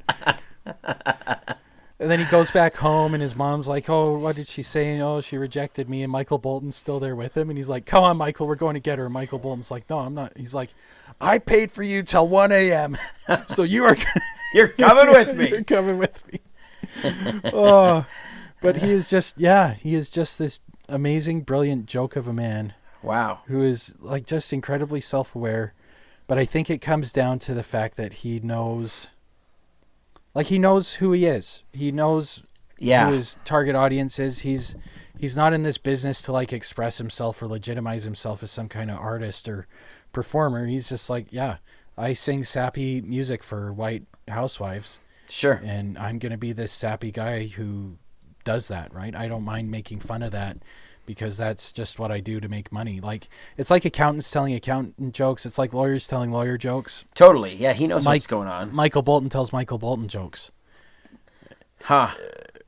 And 2.00 2.10
then 2.10 2.18
he 2.18 2.24
goes 2.26 2.50
back 2.50 2.74
home, 2.76 3.14
and 3.14 3.22
his 3.22 3.36
mom's 3.36 3.68
like, 3.68 3.88
"Oh, 3.88 4.18
what 4.18 4.34
did 4.34 4.48
she 4.48 4.62
say? 4.64 5.00
Oh, 5.00 5.20
she 5.20 5.36
rejected 5.36 5.88
me." 5.88 6.02
And 6.02 6.10
Michael 6.10 6.38
Bolton's 6.38 6.74
still 6.74 6.98
there 6.98 7.14
with 7.14 7.36
him, 7.36 7.50
and 7.50 7.56
he's 7.56 7.68
like, 7.68 7.86
"Come 7.86 8.02
on, 8.02 8.16
Michael, 8.16 8.48
we're 8.48 8.56
going 8.56 8.74
to 8.74 8.80
get 8.80 8.98
her." 8.98 9.04
And 9.04 9.14
Michael 9.14 9.38
Bolton's 9.38 9.70
like, 9.70 9.88
"No, 9.88 10.00
I'm 10.00 10.12
not." 10.14 10.36
He's 10.36 10.54
like, 10.54 10.70
"I 11.20 11.38
paid 11.38 11.70
for 11.70 11.84
you 11.84 12.02
till 12.02 12.26
one 12.26 12.50
a.m., 12.50 12.98
so 13.48 13.62
you 13.62 13.84
are 13.84 13.96
you're 14.54 14.68
coming 14.68 15.08
with 15.12 15.36
me. 15.36 15.48
You're 15.50 15.62
coming 15.62 15.98
with 15.98 16.20
me." 16.32 16.40
oh, 17.52 18.04
but 18.60 18.76
he 18.76 18.90
is 18.90 19.08
just 19.08 19.38
yeah, 19.38 19.74
he 19.74 19.94
is 19.94 20.10
just 20.10 20.38
this 20.38 20.58
amazing, 20.88 21.42
brilliant 21.42 21.86
joke 21.86 22.16
of 22.16 22.26
a 22.28 22.32
man 22.32 22.74
Wow. 23.02 23.40
who 23.46 23.62
is 23.62 23.94
like 24.00 24.26
just 24.26 24.52
incredibly 24.52 25.00
self-aware. 25.00 25.74
But 26.26 26.38
I 26.38 26.44
think 26.44 26.70
it 26.70 26.78
comes 26.78 27.12
down 27.12 27.38
to 27.40 27.54
the 27.54 27.62
fact 27.62 27.96
that 27.98 28.14
he 28.14 28.40
knows, 28.40 29.08
like 30.34 30.46
he 30.48 30.58
knows 30.58 30.94
who 30.94 31.12
he 31.12 31.26
is. 31.26 31.62
He 31.72 31.92
knows 31.92 32.42
Yeah. 32.78 33.08
who 33.08 33.14
his 33.14 33.38
target 33.44 33.74
audience 33.74 34.18
is. 34.18 34.40
He's 34.40 34.74
he's 35.18 35.36
not 35.36 35.52
in 35.52 35.62
this 35.62 35.78
business 35.78 36.20
to 36.22 36.32
like 36.32 36.52
express 36.52 36.98
himself 36.98 37.40
or 37.42 37.46
legitimize 37.46 38.04
himself 38.04 38.42
as 38.42 38.50
some 38.50 38.68
kind 38.68 38.90
of 38.90 38.98
artist 38.98 39.48
or 39.48 39.66
performer. 40.12 40.66
He's 40.66 40.88
just 40.88 41.08
like, 41.08 41.26
yeah, 41.30 41.56
I 41.96 42.12
sing 42.12 42.42
sappy 42.44 43.00
music 43.00 43.42
for 43.44 43.72
white 43.72 44.02
housewives 44.28 45.00
Sure. 45.28 45.60
and 45.64 45.96
I'm 45.98 46.18
going 46.18 46.32
to 46.32 46.38
be 46.38 46.52
this 46.52 46.72
sappy 46.72 47.10
guy 47.12 47.46
who 47.46 47.96
does 48.44 48.68
that, 48.68 48.92
right? 48.92 49.14
I 49.14 49.28
don't 49.28 49.44
mind 49.44 49.70
making 49.70 50.00
fun 50.00 50.22
of 50.22 50.32
that 50.32 50.58
because 51.06 51.36
that's 51.36 51.72
just 51.72 51.98
what 51.98 52.10
I 52.10 52.20
do 52.20 52.40
to 52.40 52.48
make 52.48 52.72
money. 52.72 53.00
Like 53.00 53.28
it's 53.56 53.70
like 53.70 53.84
accountants 53.84 54.30
telling 54.30 54.54
accountant 54.54 55.14
jokes, 55.14 55.44
it's 55.46 55.58
like 55.58 55.72
lawyers 55.72 56.06
telling 56.08 56.30
lawyer 56.30 56.56
jokes. 56.58 57.04
Totally. 57.14 57.54
Yeah, 57.54 57.72
he 57.72 57.86
knows 57.86 58.04
Mike- 58.04 58.16
what's 58.16 58.26
going 58.26 58.48
on. 58.48 58.74
Michael 58.74 59.02
Bolton 59.02 59.28
tells 59.28 59.52
Michael 59.52 59.78
Bolton 59.78 60.08
jokes. 60.08 60.50
Huh. 61.82 62.10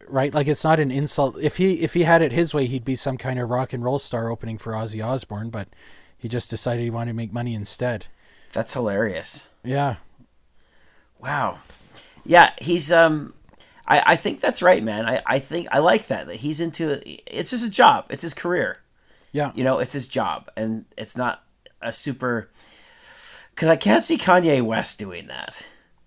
Right? 0.09 0.33
Like 0.33 0.47
it's 0.47 0.63
not 0.65 0.79
an 0.81 0.91
insult. 0.91 1.39
If 1.41 1.57
he 1.57 1.81
if 1.83 1.95
he 1.95 2.03
had 2.05 2.23
it 2.23 2.33
his 2.33 2.55
way, 2.55 2.67
he'd 2.67 2.85
be 2.85 2.97
some 2.97 3.17
kind 3.17 3.39
of 3.41 3.51
rock 3.51 3.73
and 3.73 3.83
roll 3.83 3.99
star 3.99 4.29
opening 4.31 4.59
for 4.59 4.73
Ozzy 4.73 5.05
Osbourne, 5.05 5.51
but 5.51 5.69
he 6.17 6.29
just 6.29 6.51
decided 6.51 6.83
he 6.83 6.91
wanted 6.91 7.11
to 7.13 7.17
make 7.17 7.33
money 7.33 7.55
instead. 7.55 8.07
That's 8.53 8.73
hilarious. 8.75 9.49
Yeah. 9.65 9.97
Wow. 11.19 11.59
Yeah, 12.25 12.53
he's 12.61 12.93
um 12.93 13.35
I, 13.89 14.03
I 14.13 14.17
think 14.17 14.41
that's 14.41 14.63
right, 14.63 14.83
man. 14.83 15.07
I, 15.07 15.23
I 15.27 15.39
think 15.39 15.69
I 15.71 15.79
like 15.79 16.09
that. 16.09 16.27
That 16.27 16.37
he's 16.37 16.61
into 16.61 17.01
it's 17.27 17.51
just 17.51 17.65
a 17.65 17.71
job. 17.71 18.07
It's 18.11 18.23
his 18.23 18.35
career. 18.35 18.79
Yeah. 19.33 19.53
You 19.55 19.65
know, 19.65 19.79
it's 19.79 19.93
his 19.93 20.09
job 20.09 20.51
and 20.57 20.85
it's 20.97 21.17
not 21.17 21.45
a 21.83 21.93
super 21.93 22.51
cuz 23.55 23.69
I 23.69 23.77
can't 23.77 24.03
see 24.03 24.19
Kanye 24.19 24.63
West 24.63 24.99
doing 24.99 25.27
that. 25.29 25.55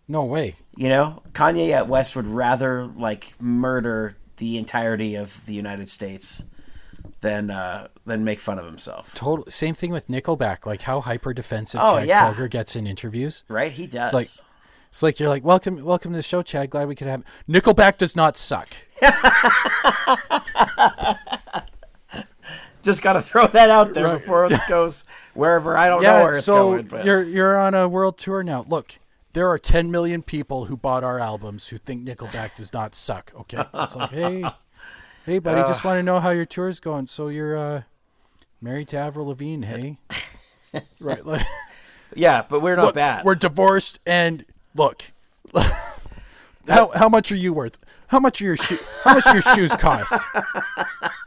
No 0.08 0.24
way. 0.26 0.56
You 0.76 0.90
know, 0.90 1.22
Kanye 1.34 1.72
at 1.72 1.88
West 1.88 2.16
would 2.16 2.28
rather 2.28 2.86
like 2.88 3.34
murder 3.40 4.18
the 4.38 4.58
entirety 4.58 5.16
of 5.16 5.46
the 5.46 5.54
United 5.54 5.90
States 5.90 6.44
than 7.22 7.52
uh 7.52 7.88
than 8.06 8.24
make 8.24 8.40
fun 8.40 8.58
of 8.60 8.66
himself. 8.66 9.14
Total 9.16 9.46
same 9.50 9.76
thing 9.76 9.92
with 9.92 10.08
Nickelback, 10.08 10.66
like 10.66 10.82
how 10.82 11.02
hyper 11.02 11.34
defensive 11.34 11.82
Oh, 11.84 12.00
Chad 12.00 12.08
yeah. 12.08 12.34
Kroeger 12.34 12.50
gets 12.50 12.76
in 12.76 12.88
interviews. 12.88 13.44
Right? 13.48 13.72
He 13.72 13.88
does. 13.88 14.14
like- 14.14 14.28
It's 14.90 15.04
like 15.04 15.20
you're 15.20 15.30
like, 15.30 15.44
welcome, 15.44 15.84
welcome 15.84 16.12
to 16.14 16.18
the 16.18 16.24
show, 16.24 16.42
Chad. 16.42 16.70
Glad 16.72 16.88
we 16.88 16.96
could 16.96 17.08
have. 17.08 17.24
Nickelback 17.48 17.98
does 17.98 18.16
not 18.16 18.38
suck. 18.38 18.70
Just 22.82 23.02
got 23.02 23.14
to 23.14 23.22
throw 23.22 23.46
that 23.48 23.70
out 23.70 23.94
there 23.94 24.06
Right. 24.06 24.14
before 24.20 24.46
it 24.46 24.60
goes 24.68 25.06
wherever 25.34 25.78
I 25.78 25.88
don't 25.88 26.02
know 26.02 26.24
where 26.24 26.38
it's 26.38 26.46
so 26.46 26.72
going. 26.72 26.86
But 26.86 27.06
you're 27.06 27.24
you're 27.24 27.58
on 27.58 27.74
a 27.76 27.88
world 27.88 28.18
tour 28.18 28.42
now. 28.42 28.66
Look, 28.68 28.96
there 29.34 29.48
are 29.50 29.60
10 29.60 29.92
million 29.92 30.24
people 30.24 30.66
who 30.66 30.78
bought 30.78 31.04
our 31.04 31.20
albums 31.20 31.68
who 31.68 31.78
think 31.78 32.08
Nickelback 32.08 32.56
does 32.56 32.74
not 32.74 32.96
suck. 32.96 33.32
Okay, 33.42 33.64
it's 33.74 33.96
like, 33.96 34.10
hey, 34.12 34.44
hey, 35.26 35.40
buddy, 35.40 35.62
just 35.62 35.84
want 35.84 36.00
to 36.00 36.04
know 36.04 36.20
how 36.20 36.30
your 36.32 36.46
tour's 36.46 36.80
going. 36.80 37.06
So 37.08 37.28
you're 37.28 37.58
uh, 37.58 37.82
married 38.62 38.88
to 38.90 38.98
Avril 38.98 39.28
Lavigne, 39.28 39.66
hey? 39.66 39.98
right, 41.00 41.24
like, 41.26 41.46
yeah, 42.16 42.44
but 42.50 42.62
we're 42.62 42.76
not 42.78 42.86
look, 42.86 42.96
bad. 42.96 43.26
we're 43.26 43.36
divorced, 43.36 44.00
and 44.06 44.46
look, 44.80 45.12
how 46.68 46.88
how 46.96 47.10
much 47.10 47.32
are 47.32 47.36
you 47.36 47.54
worth? 47.54 47.78
How 48.08 48.20
much 48.20 48.42
are 48.42 48.46
your 48.46 48.58
shoe? 48.58 48.80
How 49.04 49.14
much 49.16 49.26
your 49.28 49.42
shoes 49.42 49.72
cost? 49.76 50.14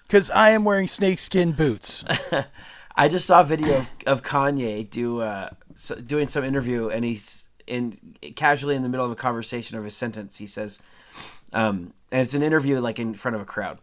Because 0.09 0.29
I 0.31 0.51
am 0.51 0.65
wearing 0.65 0.89
snakeskin 0.89 1.53
boots. 1.53 2.05
I 2.97 3.09
just 3.09 3.25
saw 3.25 3.41
a 3.41 3.45
video 3.45 3.79
of, 3.79 3.89
of 4.07 4.23
Kanye 4.23 4.91
do 4.91 5.23
uh, 5.23 5.49
s 5.73 5.91
doing 6.05 6.29
some 6.29 6.45
interview, 6.45 6.91
and 6.91 7.03
he's 7.03 7.49
in 7.67 7.97
casually 8.37 8.77
in 8.77 8.83
the 8.83 8.91
middle 8.91 9.07
of 9.07 9.11
a 9.11 9.15
conversation 9.17 9.79
of 9.79 9.87
a 9.87 9.91
sentence. 9.91 10.37
He 10.37 10.47
says, 10.47 10.83
um, 11.55 11.95
and 12.11 12.21
it's 12.21 12.35
an 12.35 12.43
interview 12.43 12.79
like 12.79 12.99
in 12.99 13.15
front 13.15 13.37
of 13.37 13.41
a 13.41 13.47
crowd. 13.47 13.79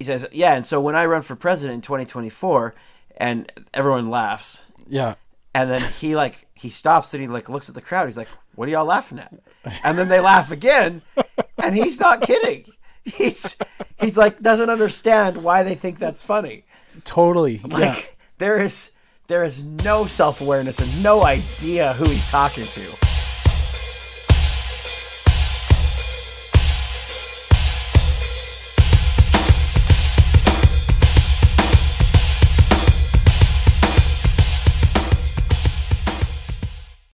He 0.00 0.04
says, 0.04 0.26
"Yeah, 0.32 0.56
and 0.56 0.66
so 0.66 0.80
when 0.80 0.96
I 0.96 1.06
run 1.06 1.22
for 1.22 1.36
president 1.36 1.76
in 1.76 1.80
2024, 1.82 2.74
and 3.16 3.52
everyone 3.72 4.10
laughs, 4.10 4.64
Yeah, 4.88 5.14
and 5.54 5.70
then 5.70 5.92
he 6.00 6.16
like 6.16 6.48
he 6.54 6.70
stops 6.70 7.14
and 7.14 7.22
he 7.22 7.28
like 7.28 7.48
looks 7.48 7.68
at 7.68 7.76
the 7.76 7.80
crowd. 7.80 8.06
He's 8.06 8.16
like, 8.16 8.28
"What 8.56 8.68
are 8.68 8.72
y'all 8.72 8.84
laughing 8.84 9.18
at?" 9.18 9.32
And 9.82 9.98
then 9.98 10.08
they 10.08 10.20
laugh 10.20 10.50
again, 10.50 11.02
and 11.62 11.74
he's 11.74 11.98
not 12.00 12.22
kidding. 12.22 12.66
He's 13.04 13.56
he's 14.00 14.16
like 14.16 14.40
doesn't 14.40 14.70
understand 14.70 15.42
why 15.42 15.62
they 15.62 15.74
think 15.74 15.98
that's 15.98 16.22
funny. 16.22 16.64
totally. 17.04 17.58
Like 17.58 17.82
yeah. 17.82 18.00
there 18.38 18.56
is 18.60 18.92
there 19.26 19.44
is 19.44 19.64
no 19.64 20.06
self 20.06 20.40
awareness 20.40 20.78
and 20.78 21.02
no 21.02 21.24
idea 21.24 21.92
who 21.94 22.04
he's 22.04 22.30
talking 22.30 22.64
to. 22.64 23.13